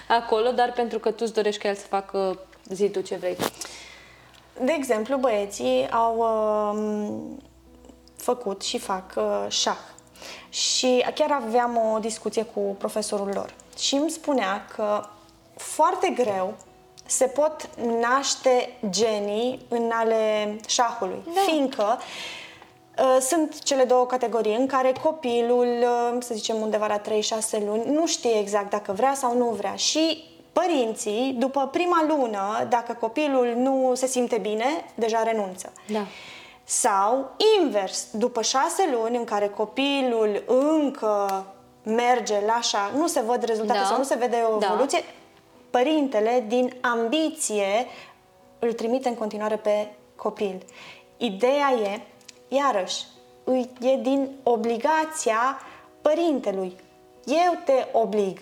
acolo, 0.08 0.50
dar 0.50 0.72
pentru 0.72 0.98
că 0.98 1.10
tu 1.10 1.18
îți 1.20 1.32
dorești 1.34 1.60
ca 1.60 1.68
el 1.68 1.74
să 1.74 1.86
facă 1.86 2.38
zi 2.68 2.88
tu 2.88 3.00
ce 3.00 3.16
vrei. 3.16 3.36
De 4.64 4.72
exemplu, 4.72 5.16
băieții 5.16 5.88
au 5.90 6.16
um, 6.18 7.42
făcut 8.16 8.62
și 8.62 8.78
fac 8.78 9.12
uh, 9.16 9.46
șah. 9.48 9.78
Și 10.48 11.04
chiar 11.14 11.30
aveam 11.30 11.76
o 11.94 11.98
discuție 11.98 12.42
cu 12.42 12.60
profesorul 12.78 13.30
lor 13.34 13.54
și 13.78 13.94
îmi 13.94 14.10
spunea 14.10 14.66
că 14.74 15.04
foarte 15.56 16.08
greu 16.08 16.54
se 17.06 17.26
pot 17.26 17.68
naște 18.00 18.76
genii 18.90 19.66
în 19.68 19.90
ale 19.94 20.56
șahului, 20.66 21.22
Da. 21.34 21.40
fiindcă 21.46 21.98
uh, 21.98 22.04
sunt 23.20 23.62
cele 23.62 23.84
două 23.84 24.06
categorii 24.06 24.56
în 24.56 24.66
care 24.66 24.92
copilul, 25.02 25.66
uh, 25.80 26.16
să 26.18 26.34
zicem 26.34 26.56
undeva 26.56 26.86
la 26.86 27.00
3-6 27.00 27.58
luni, 27.66 27.84
nu 27.90 28.06
știe 28.06 28.38
exact 28.38 28.70
dacă 28.70 28.92
vrea 28.92 29.14
sau 29.14 29.36
nu 29.36 29.44
vrea 29.44 29.74
și 29.74 30.24
părinții, 30.52 31.34
după 31.38 31.68
prima 31.72 32.04
lună, 32.08 32.66
dacă 32.68 32.96
copilul 33.00 33.54
nu 33.56 33.92
se 33.94 34.06
simte 34.06 34.38
bine, 34.38 34.64
deja 34.94 35.22
renunță. 35.22 35.72
Da. 35.92 36.00
Sau 36.64 37.30
invers, 37.60 38.06
după 38.10 38.42
șase 38.42 38.88
luni 38.92 39.16
în 39.16 39.24
care 39.24 39.48
copilul 39.48 40.42
încă 40.46 41.46
merge 41.82 42.34
la 42.46 42.52
așa, 42.52 42.90
nu 42.96 43.06
se 43.06 43.20
văd 43.20 43.42
rezultate 43.42 43.78
Da. 43.78 43.84
sau 43.84 43.96
nu 43.96 44.02
se 44.04 44.14
vede 44.14 44.36
o 44.54 44.58
Da. 44.58 44.66
evoluție, 44.72 45.04
părintele, 45.70 46.44
din 46.48 46.72
ambiție, 46.80 47.86
îl 48.58 48.72
trimite 48.72 49.08
în 49.08 49.14
continuare 49.14 49.56
pe 49.56 49.88
copil. 50.16 50.62
Ideea 51.16 51.72
e, 51.84 52.00
iarăși, 52.56 53.04
îi- 53.44 53.70
e 53.80 53.96
din 53.96 54.30
obligația 54.42 55.60
părintelui. 56.02 56.76
Eu 57.26 57.58
te 57.64 57.86
oblig 57.92 58.38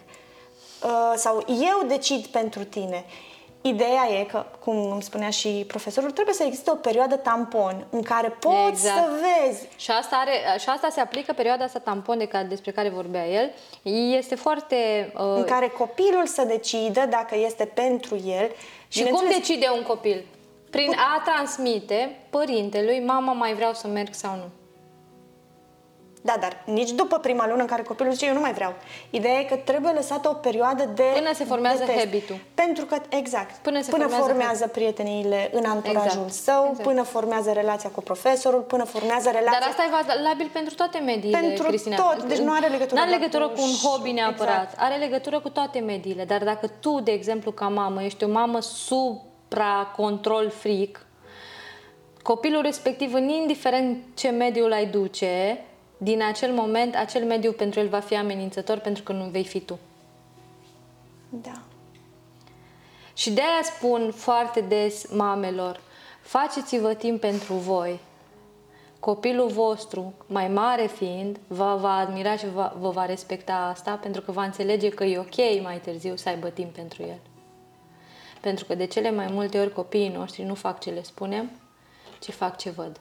uh, 0.84 1.12
sau 1.16 1.44
eu 1.48 1.86
decid 1.88 2.26
pentru 2.26 2.64
tine. 2.64 3.04
Ideea 3.62 4.08
e 4.20 4.24
că, 4.24 4.44
cum 4.64 4.90
îmi 4.92 5.02
spunea 5.02 5.30
și 5.30 5.64
profesorul, 5.68 6.10
trebuie 6.10 6.34
să 6.34 6.42
existe 6.42 6.70
o 6.70 6.74
perioadă 6.74 7.16
tampon 7.16 7.86
în 7.90 8.02
care 8.02 8.28
poți 8.28 8.68
Exact. 8.68 8.96
să 8.96 9.10
vezi 9.20 9.68
Și 9.76 9.90
asta, 9.90 10.16
are, 10.16 10.32
și 10.58 10.68
asta 10.68 10.88
se 10.90 11.00
aplică 11.00 11.32
perioada 11.32 11.64
asta 11.64 11.78
tampon 11.78 12.18
de 12.18 12.26
care, 12.26 12.44
despre 12.46 12.70
care 12.70 12.88
vorbea 12.88 13.26
el. 13.26 13.50
Este 14.16 14.34
foarte... 14.34 15.12
Uh, 15.14 15.20
în 15.36 15.44
care 15.44 15.68
copilul 15.68 16.26
să 16.26 16.44
decidă 16.44 17.06
dacă 17.10 17.36
este 17.36 17.64
pentru 17.64 18.14
el. 18.14 18.50
Și 18.88 19.02
cum 19.02 19.10
Bineînțeles, 19.10 19.36
decide 19.36 19.66
un 19.76 19.82
copil? 19.82 20.24
Prin 20.70 20.90
a 20.96 21.22
transmite 21.24 22.16
părintelui, 22.30 23.02
mama 23.06 23.32
mai 23.32 23.54
vreau 23.54 23.72
să 23.72 23.86
merg 23.86 24.14
sau 24.14 24.34
nu. 24.36 24.48
Da, 26.22 26.34
dar 26.40 26.62
nici 26.64 26.90
după 26.90 27.18
prima 27.18 27.48
lună 27.48 27.60
în 27.60 27.66
care 27.66 27.82
copilul 27.82 28.12
zice 28.12 28.26
eu 28.26 28.34
nu 28.34 28.40
mai 28.40 28.52
vreau. 28.52 28.74
Ideea 29.10 29.38
e 29.38 29.44
că 29.44 29.56
trebuie 29.56 29.92
lăsată 29.92 30.28
o 30.28 30.32
perioadă 30.32 30.84
de 30.94 31.02
Până 31.14 31.32
se 31.34 31.44
formează 31.44 31.78
de 31.78 31.84
test. 31.92 31.98
habit-ul. 32.04 32.36
Pentru 32.54 32.84
că, 32.84 32.96
exact, 33.08 33.50
Până 33.62 33.82
se 33.82 33.90
până 33.90 34.02
formează 34.06 34.26
formează 34.32 34.66
prieteniile 34.66 35.50
în 35.52 35.64
anturajul 35.64 36.22
Exact, 36.26 36.32
său, 36.32 36.66
exact. 36.68 36.82
până 36.88 37.02
formează 37.02 37.52
relația 37.52 37.90
cu 37.90 38.00
profesorul, 38.00 38.60
până 38.60 38.84
formează 38.84 39.30
relația... 39.30 39.58
Dar 39.60 39.68
asta 39.68 39.82
e 39.82 40.14
valabil 40.16 40.50
pentru 40.52 40.74
toate 40.74 40.98
mediile, 40.98 41.38
Pentru 41.38 41.66
Cristina. 41.66 41.96
tot, 41.96 42.22
deci 42.24 42.38
nu 42.38 42.52
are 42.52 42.66
legătură 42.66 42.94
Nu 42.94 43.00
are 43.00 43.08
doar 43.10 43.20
legătură 43.20 43.48
cu 43.48 43.54
cu 43.54 43.60
un 43.62 43.68
ș- 43.68 43.82
hobby 43.82 44.10
neapărat. 44.10 44.62
exact. 44.62 44.74
Are 44.80 44.96
legătură 44.96 45.40
cu 45.40 45.48
toate 45.48 45.78
mediile. 45.78 46.24
Dar 46.24 46.44
dacă 46.44 46.66
tu, 46.80 47.00
de 47.00 47.10
exemplu, 47.10 47.50
ca 47.50 47.68
mamă, 47.68 48.02
ești 48.02 48.24
o 48.24 48.28
mamă 48.28 48.60
supra-control 49.50 50.50
freak, 50.50 51.06
copilul 52.22 52.62
respectiv, 52.62 53.14
în 53.14 53.28
indiferent 53.28 54.04
ce 54.14 54.28
mediu 54.28 54.64
îl 54.64 54.72
ai 54.72 54.86
duce, 54.86 55.64
din 55.96 56.22
acel 56.22 56.52
moment, 56.52 56.94
acel 56.96 57.24
mediu 57.24 57.52
pentru 57.52 57.80
el 57.80 57.88
va 57.88 58.00
fi 58.00 58.16
amenințător 58.16 58.78
pentru 58.78 59.02
că 59.02 59.12
nu 59.12 59.24
vei 59.24 59.44
fi 59.44 59.60
tu. 59.60 59.78
Da. 61.28 61.62
Și 63.14 63.30
de 63.30 63.40
aia 63.40 63.62
spun 63.62 64.12
foarte 64.14 64.60
des 64.60 65.06
mamelor, 65.12 65.80
faceți-vă 66.20 66.94
timp 66.94 67.20
pentru 67.20 67.54
voi. 67.54 68.00
Copilul 68.98 69.48
vostru, 69.48 70.12
mai 70.26 70.48
mare 70.48 70.86
fiind, 70.86 71.38
va, 71.46 71.74
va 71.74 71.96
admira 71.96 72.36
și 72.36 72.46
va, 72.54 72.74
vă 72.78 72.90
va 72.90 73.06
respecta 73.06 73.54
asta 73.54 73.98
pentru 74.02 74.20
că 74.20 74.32
va 74.32 74.44
înțelege 74.44 74.88
că 74.88 75.04
e 75.04 75.18
ok 75.18 75.62
mai 75.62 75.80
târziu 75.84 76.16
să 76.16 76.28
aibă 76.28 76.48
timp 76.48 76.74
pentru 76.74 77.02
el. 77.02 77.18
Pentru 78.40 78.64
că 78.64 78.74
de 78.74 78.86
cele 78.86 79.10
mai 79.10 79.26
multe 79.26 79.60
ori 79.60 79.72
copiii 79.72 80.08
noștri 80.08 80.42
nu 80.42 80.54
fac 80.54 80.80
ce 80.80 80.90
le 80.90 81.02
spunem, 81.02 81.50
ci 82.18 82.30
fac 82.30 82.56
ce 82.56 82.70
văd. 82.70 83.00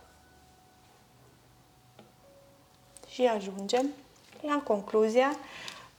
Și 3.07 3.25
ajungem 3.25 3.89
la 4.41 4.61
concluzia 4.63 5.37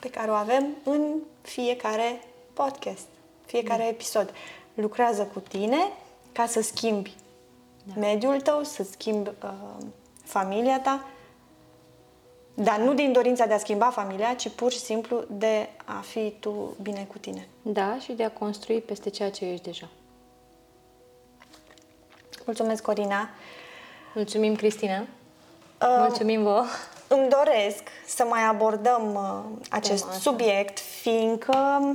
pe 0.00 0.10
care 0.10 0.30
o 0.30 0.34
avem 0.34 0.76
în 0.84 1.14
fiecare 1.42 2.24
podcast, 2.52 3.06
fiecare 3.46 3.88
episod. 3.88 4.34
Lucrează 4.74 5.24
cu 5.24 5.40
tine 5.40 5.78
ca 6.32 6.46
să 6.46 6.62
schimbi 6.62 7.14
mediul 7.96 8.40
tău, 8.40 8.62
să 8.62 8.82
schimbi 8.82 9.30
uh, 9.42 9.52
familia 10.24 10.80
ta, 10.80 11.04
dar 12.62 12.78
nu 12.78 12.94
din 12.94 13.12
dorința 13.12 13.46
de 13.46 13.54
a 13.54 13.58
schimba 13.58 13.90
familia, 13.90 14.34
ci 14.34 14.48
pur 14.48 14.72
și 14.72 14.78
simplu 14.78 15.24
de 15.28 15.68
a 15.84 16.00
fi 16.06 16.34
tu 16.40 16.76
bine 16.82 17.06
cu 17.10 17.18
tine. 17.18 17.48
Da, 17.62 17.98
și 17.98 18.12
de 18.12 18.24
a 18.24 18.30
construi 18.30 18.80
peste 18.80 19.10
ceea 19.10 19.30
ce 19.30 19.44
ești 19.44 19.64
deja. 19.64 19.88
Mulțumesc, 22.44 22.82
Corina! 22.82 23.28
Mulțumim, 24.14 24.54
Cristina! 24.56 25.00
Uh, 25.00 25.06
Mulțumim 25.98 26.42
vouă! 26.42 26.64
Îmi 27.08 27.28
doresc 27.28 27.82
să 28.06 28.24
mai 28.28 28.42
abordăm 28.42 29.14
uh, 29.14 29.58
acest 29.70 30.02
Tema 30.02 30.14
asta. 30.14 30.30
subiect, 30.30 30.78
fiindcă 30.78 31.90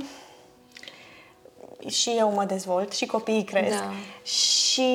și 1.88 2.10
eu 2.18 2.30
mă 2.32 2.44
dezvolt 2.44 2.92
și 2.92 3.06
copiii 3.06 3.44
cresc 3.44 3.78
Da. 3.78 3.90
și 4.30 4.88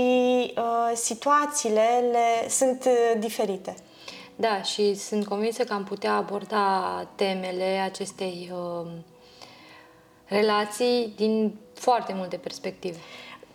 uh, 0.58 0.92
situațiile 0.94 2.04
le, 2.12 2.50
sunt 2.50 2.86
uh, 2.86 3.20
diferite. 3.20 3.76
Da, 4.42 4.62
și 4.62 4.96
sunt 4.96 5.28
convinsă 5.28 5.64
că 5.64 5.74
am 5.74 5.84
putea 5.84 6.14
aborda 6.16 7.08
temele 7.16 7.82
acestei 7.86 8.52
uh, 8.54 8.88
relații 10.28 11.14
din 11.16 11.56
foarte 11.74 12.14
multe 12.16 12.36
perspective. 12.38 12.98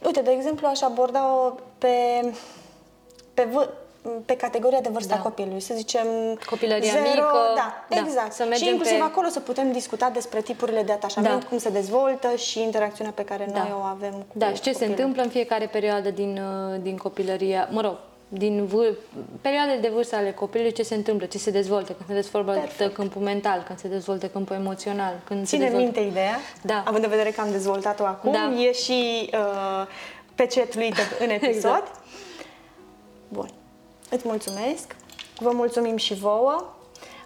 Uite, 0.06 0.20
de 0.20 0.30
exemplu, 0.30 0.66
aș 0.66 0.80
aborda-o 0.82 1.52
pe, 1.78 1.88
pe, 3.34 3.48
vă, 3.52 3.68
pe 4.24 4.36
categoria 4.36 4.80
de 4.80 4.88
vârstă 4.92 5.12
Da. 5.14 5.18
a 5.20 5.22
copilului, 5.22 5.60
să 5.60 5.74
zicem 5.74 6.06
Copilăria 6.50 6.90
zero, 6.90 7.02
mică, 7.08 7.36
da, 7.54 7.84
da, 7.88 7.96
exact. 7.96 8.32
să 8.32 8.42
și 8.42 8.48
mergem 8.48 8.68
inclusiv 8.68 8.96
pe- 8.98 9.02
acolo 9.04 9.28
să 9.28 9.40
putem 9.40 9.72
discuta 9.72 10.10
despre 10.10 10.40
tipurile 10.40 10.82
de 10.82 10.92
atașament, 10.92 11.40
Da. 11.42 11.48
cum 11.48 11.58
se 11.58 11.70
dezvoltă 11.70 12.36
și 12.36 12.62
interacțiunea 12.62 13.12
pe 13.12 13.24
care 13.24 13.48
noi 13.52 13.74
o 13.78 13.82
avem 13.82 14.12
cu 14.12 14.24
Da, 14.38 14.46
și 14.52 14.54
ce 14.54 14.60
se 14.60 14.70
copilul. 14.72 14.90
întâmplă 14.90 15.22
în 15.22 15.28
fiecare 15.28 15.66
perioadă 15.66 16.10
din, 16.10 16.38
uh, 16.72 16.80
din 16.80 16.96
copilăria, 16.96 17.68
mă 17.72 17.80
rog, 17.80 17.96
din 18.28 18.64
vâr, 18.66 18.94
perioadele 19.40 19.80
de 19.80 19.88
vârstă 19.88 20.16
ale 20.16 20.32
copilului, 20.32 20.72
ce 20.72 20.82
se 20.82 20.94
întâmplă, 20.94 21.26
ce 21.26 21.38
se 21.38 21.50
dezvoltă, 21.50 21.92
când 21.92 22.08
se 22.08 22.14
dezvoltă 22.14 22.50
Perfect. 22.50 22.94
câmpul 22.94 23.22
mental, 23.22 23.62
când 23.66 23.78
se 23.78 23.88
dezvoltă 23.88 24.28
câmpul 24.28 24.56
emoțional, 24.56 25.20
când 25.24 25.40
se 25.40 25.46
Ține 25.46 25.64
dezvoltă... 25.68 25.84
minte 25.84 26.00
ideea, 26.10 26.36
Da. 26.62 26.82
având 26.86 27.04
în 27.04 27.10
vedere 27.10 27.30
că 27.30 27.40
am 27.40 27.50
dezvoltat-o 27.50 28.04
acum, 28.04 28.32
Da. 28.32 28.52
e 28.60 28.72
și 28.72 29.30
uh, 29.32 29.86
pe 30.34 30.46
chat-ul 30.46 30.82
în 31.24 31.28
episod. 31.30 31.54
Exact. 31.54 31.94
Bun. 33.28 33.48
Îți 34.10 34.22
mulțumesc. 34.26 34.96
Vă 35.38 35.50
mulțumim 35.54 35.96
și 35.96 36.14
vouă. 36.14 36.64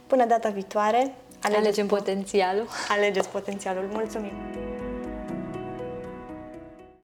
Până 0.06 0.24
data 0.24 0.48
viitoare, 0.48 1.14
alegeți, 1.42 1.66
alegeți 1.66 1.82
potențialul. 1.88 2.66
Alegeți 2.88 3.28
potențialul. 3.28 3.88
Mulțumim! 3.92 4.32